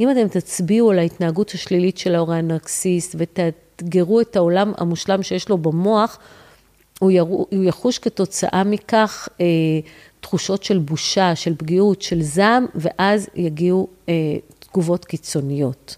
אם 0.00 0.10
אתם 0.10 0.28
תצביעו 0.28 0.90
על 0.90 0.98
ההתנהגות 0.98 1.50
השלילית 1.50 1.98
של 1.98 2.14
ההורה 2.14 2.36
הנרקסיסט 2.36 3.14
ותאתגרו 3.18 4.20
את 4.20 4.36
העולם 4.36 4.72
המושלם 4.76 5.22
שיש 5.22 5.48
לו 5.48 5.58
במוח, 5.58 6.18
הוא, 7.00 7.10
ירו, 7.10 7.46
הוא 7.50 7.64
יחוש 7.64 7.98
כתוצאה 7.98 8.64
מכך 8.64 9.28
אה, 9.40 9.46
תחושות 10.20 10.64
של 10.64 10.78
בושה, 10.78 11.36
של 11.36 11.54
פגיעות, 11.56 12.02
של 12.02 12.22
זעם, 12.22 12.66
ואז 12.74 13.28
יגיעו 13.34 13.88
אה, 14.08 14.14
תגובות 14.58 15.04
קיצוניות. 15.04 15.96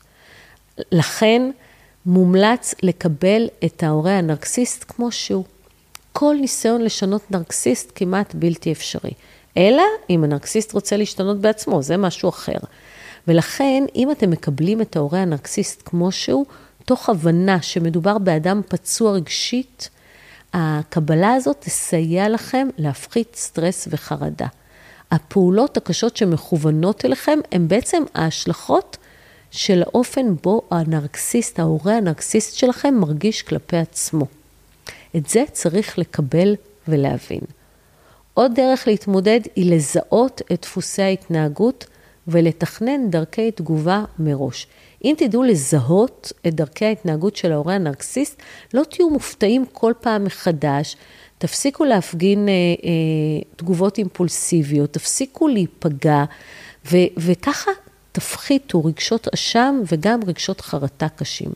לכן, 0.92 1.50
מומלץ 2.06 2.74
לקבל 2.82 3.48
את 3.64 3.82
ההורה 3.82 4.18
הנרקסיסט 4.18 4.84
כמו 4.88 5.12
שהוא. 5.12 5.44
כל 6.12 6.36
ניסיון 6.40 6.82
לשנות 6.82 7.30
נרקסיסט 7.30 7.92
כמעט 7.94 8.34
בלתי 8.34 8.72
אפשרי. 8.72 9.10
אלא 9.56 9.82
אם 10.10 10.24
הנרקסיסט 10.24 10.72
רוצה 10.72 10.96
להשתנות 10.96 11.40
בעצמו, 11.40 11.82
זה 11.82 11.96
משהו 11.96 12.28
אחר. 12.28 12.58
ולכן, 13.28 13.84
אם 13.96 14.10
אתם 14.10 14.30
מקבלים 14.30 14.80
את 14.80 14.96
ההורה 14.96 15.22
הנרקסיסט 15.22 15.82
כמו 15.84 16.12
שהוא, 16.12 16.46
תוך 16.84 17.08
הבנה 17.08 17.62
שמדובר 17.62 18.18
באדם 18.18 18.60
פצוע 18.68 19.12
רגשית, 19.12 19.90
הקבלה 20.52 21.32
הזאת 21.34 21.56
תסייע 21.60 22.28
לכם 22.28 22.68
להפחית 22.78 23.36
סטרס 23.36 23.88
וחרדה. 23.90 24.46
הפעולות 25.10 25.76
הקשות 25.76 26.16
שמכוונות 26.16 27.04
אליכם 27.04 27.38
הן 27.52 27.68
בעצם 27.68 28.02
ההשלכות 28.14 28.96
של 29.50 29.82
האופן 29.82 30.34
בו 30.42 30.62
הנרקסיסט, 30.70 31.58
ההורה 31.58 31.96
הנרקסיסט 31.96 32.54
שלכם 32.54 32.94
מרגיש 32.94 33.42
כלפי 33.42 33.76
עצמו. 33.76 34.26
את 35.16 35.28
זה 35.28 35.44
צריך 35.52 35.98
לקבל 35.98 36.56
ולהבין. 36.88 37.40
עוד 38.34 38.52
דרך 38.54 38.86
להתמודד 38.86 39.40
היא 39.56 39.74
לזהות 39.74 40.42
את 40.52 40.62
דפוסי 40.62 41.02
ההתנהגות 41.02 41.86
ולתכנן 42.28 43.10
דרכי 43.10 43.50
תגובה 43.50 44.04
מראש. 44.18 44.66
אם 45.04 45.14
תדעו 45.18 45.42
לזהות 45.42 46.32
את 46.46 46.54
דרכי 46.54 46.84
ההתנהגות 46.84 47.36
של 47.36 47.52
ההורה 47.52 47.74
הנרקסיסט, 47.74 48.42
לא 48.74 48.82
תהיו 48.84 49.10
מופתעים 49.10 49.64
כל 49.72 49.92
פעם 50.00 50.24
מחדש, 50.24 50.96
תפסיקו 51.38 51.84
להפגין 51.84 52.48
אה, 52.48 52.52
אה, 52.84 52.90
תגובות 53.56 53.98
אימפולסיביות, 53.98 54.92
תפסיקו 54.92 55.48
להיפגע, 55.48 56.24
ו, 56.92 56.96
וככה 57.16 57.70
תפחיתו 58.12 58.84
רגשות 58.84 59.28
אשם 59.34 59.80
וגם 59.92 60.20
רגשות 60.26 60.60
חרטה 60.60 61.08
קשים. 61.08 61.50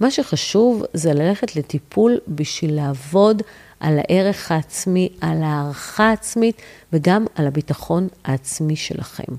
מה 0.00 0.10
שחשוב 0.10 0.82
זה 0.94 1.12
ללכת 1.12 1.56
לטיפול 1.56 2.18
בשביל 2.28 2.74
לעבוד 2.74 3.42
על 3.80 3.98
הערך 3.98 4.52
העצמי, 4.52 5.08
על 5.20 5.42
הערכה 5.42 6.08
העצמית 6.08 6.62
וגם 6.92 7.26
על 7.34 7.46
הביטחון 7.46 8.08
העצמי 8.24 8.76
שלכם. 8.76 9.32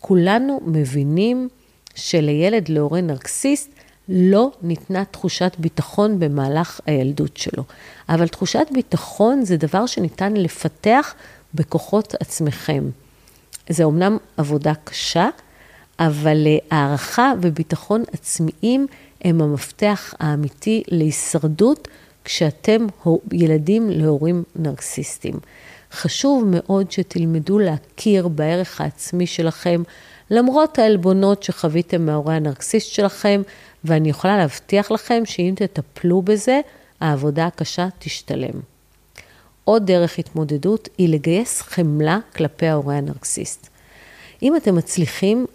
כולנו 0.00 0.60
מבינים 0.66 1.48
שלילד 1.94 2.68
להורה 2.68 3.00
נרקסיסט 3.00 3.70
לא 4.08 4.50
ניתנה 4.62 5.04
תחושת 5.04 5.56
ביטחון 5.58 6.18
במהלך 6.18 6.80
הילדות 6.86 7.36
שלו. 7.36 7.64
אבל 8.08 8.28
תחושת 8.28 8.66
ביטחון 8.72 9.44
זה 9.44 9.56
דבר 9.56 9.86
שניתן 9.86 10.34
לפתח 10.34 11.14
בכוחות 11.54 12.14
עצמכם. 12.20 12.90
זה 13.68 13.84
אומנם 13.84 14.16
עבודה 14.36 14.72
קשה, 14.84 15.28
אבל 15.98 16.46
אה, 16.46 16.78
הערכה 16.78 17.32
וביטחון 17.40 18.02
עצמיים 18.12 18.86
הם 19.24 19.42
המפתח 19.42 20.14
האמיתי 20.18 20.82
להישרדות 20.88 21.88
כשאתם 22.24 22.86
ילדים 23.32 23.90
להורים 23.90 24.42
נרקסיסטים. 24.56 25.34
חשוב 25.92 26.44
מאוד 26.46 26.90
שתלמדו 26.90 27.58
להכיר 27.58 28.28
בערך 28.28 28.80
העצמי 28.80 29.26
שלכם, 29.26 29.82
למרות 30.30 30.78
העלבונות 30.78 31.42
שחוויתם 31.42 32.06
מההורה 32.06 32.34
הנרקסיסט 32.34 32.92
שלכם, 32.92 33.42
ואני 33.84 34.10
יכולה 34.10 34.36
להבטיח 34.36 34.90
לכם 34.90 35.22
שאם 35.24 35.54
תטפלו 35.56 36.22
בזה, 36.22 36.60
העבודה 37.00 37.46
הקשה 37.46 37.88
תשתלם. 37.98 38.60
עוד 39.64 39.86
דרך 39.86 40.18
התמודדות 40.18 40.88
היא 40.98 41.08
לגייס 41.08 41.62
חמלה 41.62 42.18
כלפי 42.36 42.66
ההורה 42.66 42.96
הנרקסיסט. 42.96 43.68
אם 44.42 44.56
אתם 44.56 44.76
מצליחים 44.76 45.46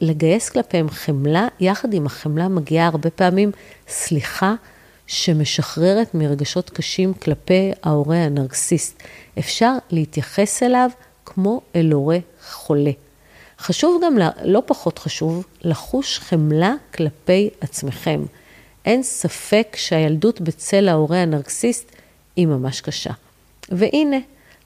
לגייס 0.00 0.50
כלפיהם 0.50 0.90
חמלה, 0.90 1.48
יחד 1.60 1.94
עם 1.94 2.06
החמלה 2.06 2.48
מגיעה 2.48 2.86
הרבה 2.86 3.10
פעמים 3.10 3.50
סליחה 3.88 4.54
שמשחררת 5.06 6.14
מרגשות 6.14 6.70
קשים 6.70 7.14
כלפי 7.14 7.72
ההורה 7.82 8.16
הנרקסיסט. 8.16 9.02
אפשר 9.38 9.72
להתייחס 9.90 10.62
אליו 10.62 10.90
כמו 11.24 11.60
אל 11.76 11.92
הורה 11.92 12.18
חולה. 12.50 12.90
חשוב 13.58 14.02
גם, 14.04 14.18
לא 14.44 14.62
פחות 14.66 14.98
חשוב, 14.98 15.44
לחוש 15.62 16.18
חמלה 16.18 16.74
כלפי 16.94 17.50
עצמכם. 17.60 18.22
אין 18.84 19.02
ספק 19.02 19.76
שהילדות 19.76 20.40
בצל 20.40 20.88
ההורה 20.88 21.22
הנרקסיסט 21.22 21.92
היא 22.36 22.46
ממש 22.46 22.80
קשה. 22.80 23.10
והנה, 23.68 24.16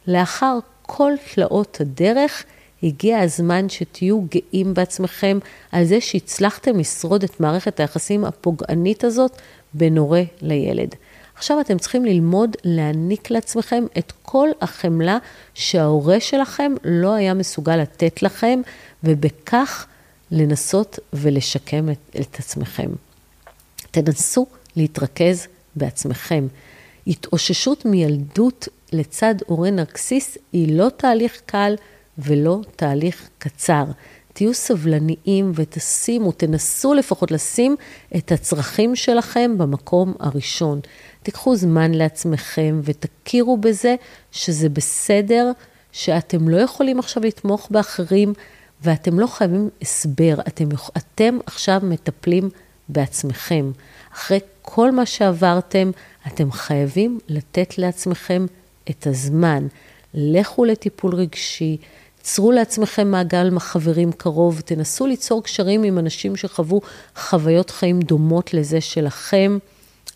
לאחר 0.06 0.58
כל 0.82 1.12
תלאות 1.34 1.80
הדרך, 1.80 2.44
הגיע 2.82 3.18
הזמן 3.18 3.68
שתהיו 3.68 4.20
גאים 4.20 4.74
בעצמכם 4.74 5.38
על 5.72 5.84
זה 5.84 6.00
שהצלחתם 6.00 6.78
לשרוד 6.78 7.22
את 7.22 7.40
מערכת 7.40 7.80
היחסים 7.80 8.24
הפוגענית 8.24 9.04
הזאת 9.04 9.36
בין 9.74 9.98
הורה 9.98 10.22
לילד. 10.42 10.94
עכשיו 11.34 11.60
אתם 11.60 11.78
צריכים 11.78 12.04
ללמוד 12.04 12.56
להעניק 12.64 13.30
לעצמכם 13.30 13.84
את 13.98 14.12
כל 14.22 14.48
החמלה 14.60 15.18
שההורה 15.54 16.20
שלכם 16.20 16.72
לא 16.84 17.14
היה 17.14 17.34
מסוגל 17.34 17.76
לתת 17.76 18.22
לכם, 18.22 18.60
ובכך 19.04 19.86
לנסות 20.30 20.98
ולשקם 21.12 21.90
את, 21.90 22.16
את 22.20 22.38
עצמכם. 22.38 22.90
תנסו 23.90 24.46
להתרכז 24.76 25.46
בעצמכם. 25.76 26.46
התאוששות 27.06 27.84
מילדות 27.84 28.68
לצד 28.92 29.34
הורה 29.46 29.70
נרקסיס 29.70 30.38
היא 30.52 30.78
לא 30.78 30.88
תהליך 30.96 31.40
קל 31.46 31.74
ולא 32.18 32.60
תהליך 32.76 33.28
קצר. 33.38 33.84
תהיו 34.38 34.54
סבלניים 34.54 35.52
ותשימו, 35.54 36.32
תנסו 36.32 36.94
לפחות 36.94 37.30
לשים 37.30 37.76
את 38.16 38.32
הצרכים 38.32 38.96
שלכם 38.96 39.58
במקום 39.58 40.14
הראשון. 40.20 40.80
תיקחו 41.22 41.56
זמן 41.56 41.94
לעצמכם 41.94 42.80
ותכירו 42.84 43.56
בזה 43.56 43.94
שזה 44.32 44.68
בסדר 44.68 45.50
שאתם 45.92 46.48
לא 46.48 46.56
יכולים 46.56 46.98
עכשיו 46.98 47.22
לתמוך 47.22 47.68
באחרים 47.70 48.32
ואתם 48.82 49.20
לא 49.20 49.26
חייבים 49.26 49.68
הסבר, 49.82 50.34
אתם, 50.48 50.68
אתם 50.96 51.38
עכשיו 51.46 51.80
מטפלים 51.82 52.48
בעצמכם. 52.88 53.70
אחרי 54.14 54.38
כל 54.62 54.90
מה 54.90 55.06
שעברתם, 55.06 55.90
אתם 56.26 56.52
חייבים 56.52 57.18
לתת 57.28 57.78
לעצמכם 57.78 58.46
את 58.90 59.06
הזמן. 59.06 59.66
לכו 60.14 60.64
לטיפול 60.64 61.14
רגשי, 61.14 61.76
צרו 62.30 62.52
לעצמכם 62.52 63.10
מעגל 63.10 63.58
חברים 63.58 64.12
קרוב, 64.12 64.60
תנסו 64.60 65.06
ליצור 65.06 65.42
קשרים 65.42 65.82
עם 65.82 65.98
אנשים 65.98 66.36
שחוו 66.36 66.80
חוויות 67.16 67.70
חיים 67.70 68.00
דומות 68.00 68.54
לזה 68.54 68.80
שלכם, 68.80 69.58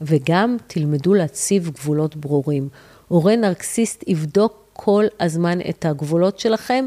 וגם 0.01 0.57
תלמדו 0.67 1.15
להציב 1.15 1.71
גבולות 1.71 2.17
ברורים. 2.17 2.69
הורה 3.09 3.37
נרקסיסט 3.37 4.05
יבדוק 4.07 4.53
כל 4.73 5.05
הזמן 5.21 5.59
את 5.69 5.85
הגבולות 5.85 6.39
שלכם, 6.39 6.85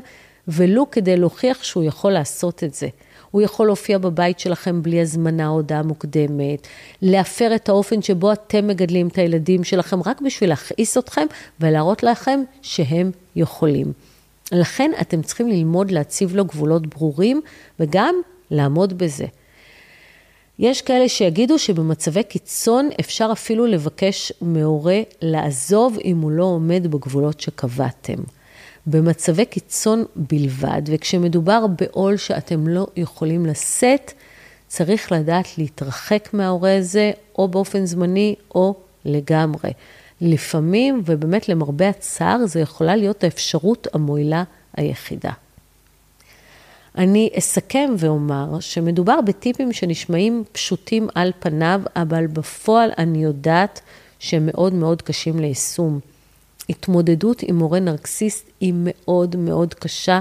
ולו 0.47 0.91
כדי 0.91 1.17
להוכיח 1.17 1.63
שהוא 1.63 1.83
יכול 1.83 2.11
לעשות 2.11 2.63
את 2.63 2.73
זה. 2.73 2.87
הוא 3.31 3.41
יכול 3.41 3.65
להופיע 3.65 3.97
בבית 3.97 4.39
שלכם 4.39 4.81
בלי 4.83 5.01
הזמנה 5.01 5.47
או 5.47 5.53
הודעה 5.53 5.83
מוקדמת, 5.83 6.67
להפר 7.01 7.55
את 7.55 7.69
האופן 7.69 8.01
שבו 8.01 8.33
אתם 8.33 8.67
מגדלים 8.67 9.07
את 9.07 9.17
הילדים 9.17 9.63
שלכם, 9.63 9.99
רק 10.05 10.21
בשביל 10.21 10.49
להכעיס 10.49 10.97
אתכם 10.97 11.25
ולהראות 11.59 12.03
לכם 12.03 12.43
שהם 12.61 13.11
יכולים. 13.35 14.14
לכן 14.51 14.91
אתם 15.01 15.21
צריכים 15.21 15.49
ללמוד 15.49 15.91
להציב 15.91 16.35
לו 16.35 16.45
גבולות 16.45 16.87
ברורים 16.87 17.41
וגם 17.79 18.15
לעמוד 18.51 18.97
בזה. 18.97 19.25
יש 20.59 20.81
כאלה 20.81 21.09
שיגידו 21.09 21.59
שבמצבי 21.59 22.23
קיצון 22.23 22.89
אפשר 22.99 23.29
אפילו 23.31 23.65
לבקש 23.65 24.33
מהורה 24.41 25.01
לעזוב 25.21 25.97
אם 26.03 26.17
הוא 26.21 26.31
לא 26.31 26.43
עומד 26.43 26.87
בגבולות 26.87 27.41
שקבעתם. 27.41 28.23
במצבי 28.87 29.45
קיצון 29.45 30.05
בלבד, 30.15 30.81
וכשמדובר 30.85 31.65
בעול 31.67 32.17
שאתם 32.17 32.67
לא 32.67 32.87
יכולים 32.95 33.45
לשאת, 33.45 34.11
צריך 34.67 35.11
לדעת 35.11 35.57
להתרחק 35.57 36.29
מההורה 36.33 36.77
הזה, 36.77 37.11
או 37.37 37.47
באופן 37.47 37.85
זמני 37.85 38.35
או 38.55 38.75
לגמרי. 39.05 39.71
לפעמים, 40.21 41.01
ובאמת 41.05 41.49
למרבה 41.49 41.89
הצער, 41.89 42.45
זו 42.45 42.59
יכולה 42.59 42.95
להיות 42.95 43.23
האפשרות 43.23 43.87
המועילה 43.93 44.43
היחידה. 44.77 45.31
אני 46.97 47.29
אסכם 47.37 47.89
ואומר 47.97 48.59
שמדובר 48.59 49.21
בטיפים 49.21 49.73
שנשמעים 49.73 50.43
פשוטים 50.51 51.07
על 51.15 51.31
פניו, 51.39 51.81
אבל 51.95 52.27
בפועל 52.27 52.89
אני 52.97 53.23
יודעת 53.23 53.81
שהם 54.19 54.45
מאוד 54.45 54.73
מאוד 54.73 55.01
קשים 55.01 55.39
ליישום. 55.39 55.99
התמודדות 56.69 57.41
עם 57.41 57.55
מורה 57.55 57.79
נרקסיסט 57.79 58.49
היא 58.59 58.73
מאוד 58.77 59.35
מאוד 59.35 59.73
קשה, 59.73 60.19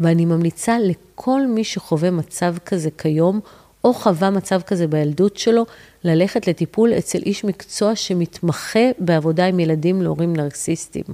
ואני 0.00 0.24
ממליצה 0.24 0.76
לכל 0.78 1.46
מי 1.46 1.64
שחווה 1.64 2.10
מצב 2.10 2.54
כזה 2.66 2.90
כיום, 2.98 3.40
או 3.84 3.94
חווה 3.94 4.30
מצב 4.30 4.62
כזה 4.62 4.86
בילדות 4.86 5.36
שלו, 5.36 5.66
ללכת 6.04 6.46
לטיפול 6.46 6.92
אצל 6.98 7.18
איש 7.18 7.44
מקצוע 7.44 7.96
שמתמחה 7.96 8.90
בעבודה 8.98 9.46
עם 9.46 9.60
ילדים 9.60 10.02
להורים 10.02 10.36
נרקסיסטים. 10.36 11.04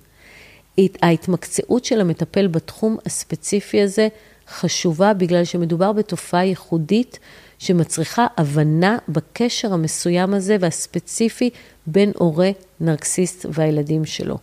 ההתמקצעות 1.02 1.84
של 1.84 2.00
המטפל 2.00 2.46
בתחום 2.46 2.96
הספציפי 3.06 3.82
הזה 3.82 4.08
חשובה 4.48 5.14
בגלל 5.14 5.44
שמדובר 5.44 5.92
בתופעה 5.92 6.44
ייחודית 6.44 7.18
שמצריכה 7.58 8.26
הבנה 8.36 8.98
בקשר 9.08 9.72
המסוים 9.72 10.34
הזה 10.34 10.56
והספציפי 10.60 11.50
בין 11.86 12.12
הורה 12.16 12.50
נרקסיסט 12.80 13.46
והילדים 13.52 14.04
שלו. 14.04 14.38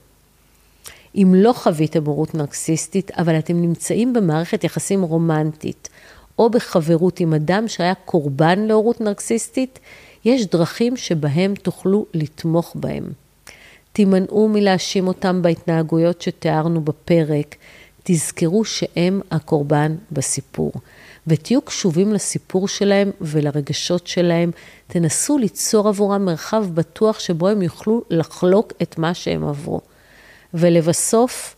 אם 1.15 1.33
לא 1.37 1.53
חוויתם 1.53 2.05
הורות 2.05 2.35
נרקסיסטית, 2.35 3.11
אבל 3.11 3.39
אתם 3.39 3.61
נמצאים 3.61 4.13
במערכת 4.13 4.63
יחסים 4.63 5.01
רומנטית, 5.01 5.89
או 6.39 6.49
בחברות 6.49 7.19
עם 7.19 7.33
אדם 7.33 7.67
שהיה 7.67 7.93
קורבן 7.93 8.59
להורות 8.59 9.01
נרקסיסטית, 9.01 9.79
יש 10.25 10.45
דרכים 10.45 10.97
שבהם 10.97 11.55
תוכלו 11.55 12.05
לתמוך 12.13 12.75
בהם. 12.75 13.11
תימנעו 13.93 14.49
מלהאשים 14.49 15.07
אותם 15.07 15.41
בהתנהגויות 15.41 16.21
שתיארנו 16.21 16.81
בפרק, 16.81 17.55
תזכרו 18.03 18.65
שהם 18.65 19.21
הקורבן 19.31 19.95
בסיפור. 20.11 20.71
ותהיו 21.27 21.61
קשובים 21.61 22.13
לסיפור 22.13 22.67
שלהם 22.67 23.11
ולרגשות 23.21 24.07
שלהם. 24.07 24.51
תנסו 24.87 25.37
ליצור 25.37 25.87
עבורם 25.87 26.25
מרחב 26.25 26.65
בטוח 26.73 27.19
שבו 27.19 27.47
הם 27.47 27.61
יוכלו 27.61 28.03
לחלוק 28.09 28.73
את 28.81 28.97
מה 28.97 29.13
שהם 29.13 29.47
עברו. 29.47 29.81
ולבסוף, 30.53 31.55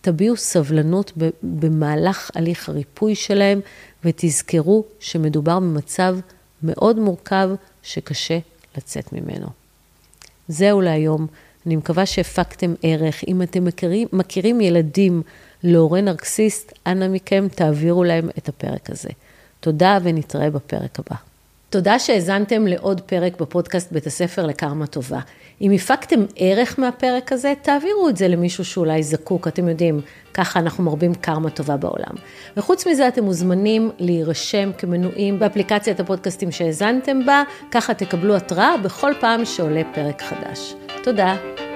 תביעו 0.00 0.36
סבלנות 0.36 1.12
במהלך 1.42 2.30
הליך 2.34 2.68
הריפוי 2.68 3.14
שלהם, 3.14 3.60
ותזכרו 4.04 4.84
שמדובר 5.00 5.60
במצב 5.60 6.16
מאוד 6.62 6.98
מורכב 6.98 7.50
שקשה 7.88 8.38
לצאת 8.76 9.12
ממנו. 9.12 9.46
זהו 10.48 10.80
להיום. 10.80 11.26
אני 11.66 11.76
מקווה 11.76 12.06
שהפקתם 12.06 12.74
ערך. 12.82 13.24
אם 13.28 13.42
אתם 13.42 13.64
מכירים, 13.64 14.08
מכירים 14.12 14.60
ילדים 14.60 15.22
להורה 15.62 16.00
נרקסיסט, 16.00 16.72
אנא 16.86 17.08
מכם 17.08 17.46
תעבירו 17.54 18.04
להם 18.04 18.28
את 18.38 18.48
הפרק 18.48 18.90
הזה. 18.90 19.08
תודה 19.60 19.98
ונתראה 20.02 20.50
בפרק 20.50 20.98
הבא. 20.98 21.27
תודה 21.70 21.98
שהאזנתם 21.98 22.66
לעוד 22.66 23.00
פרק 23.00 23.40
בפודקאסט 23.40 23.92
בית 23.92 24.06
הספר 24.06 24.46
לקרמה 24.46 24.86
טובה. 24.86 25.20
אם 25.60 25.70
הפקתם 25.70 26.24
ערך 26.36 26.78
מהפרק 26.78 27.32
הזה, 27.32 27.52
תעבירו 27.62 28.08
את 28.08 28.16
זה 28.16 28.28
למישהו 28.28 28.64
שאולי 28.64 29.02
זקוק, 29.02 29.48
אתם 29.48 29.68
יודעים, 29.68 30.00
ככה 30.34 30.60
אנחנו 30.60 30.84
מרבים 30.84 31.14
קרמה 31.14 31.50
טובה 31.50 31.76
בעולם. 31.76 32.14
וחוץ 32.56 32.86
מזה, 32.86 33.08
אתם 33.08 33.24
מוזמנים 33.24 33.90
להירשם 33.98 34.70
כמנויים 34.78 35.38
באפליקציית 35.38 36.00
הפודקאסטים 36.00 36.52
שהאזנתם 36.52 37.26
בה, 37.26 37.42
ככה 37.70 37.94
תקבלו 37.94 38.36
התראה 38.36 38.76
בכל 38.76 39.12
פעם 39.20 39.44
שעולה 39.44 39.82
פרק 39.94 40.22
חדש. 40.22 40.74
תודה. 41.02 41.67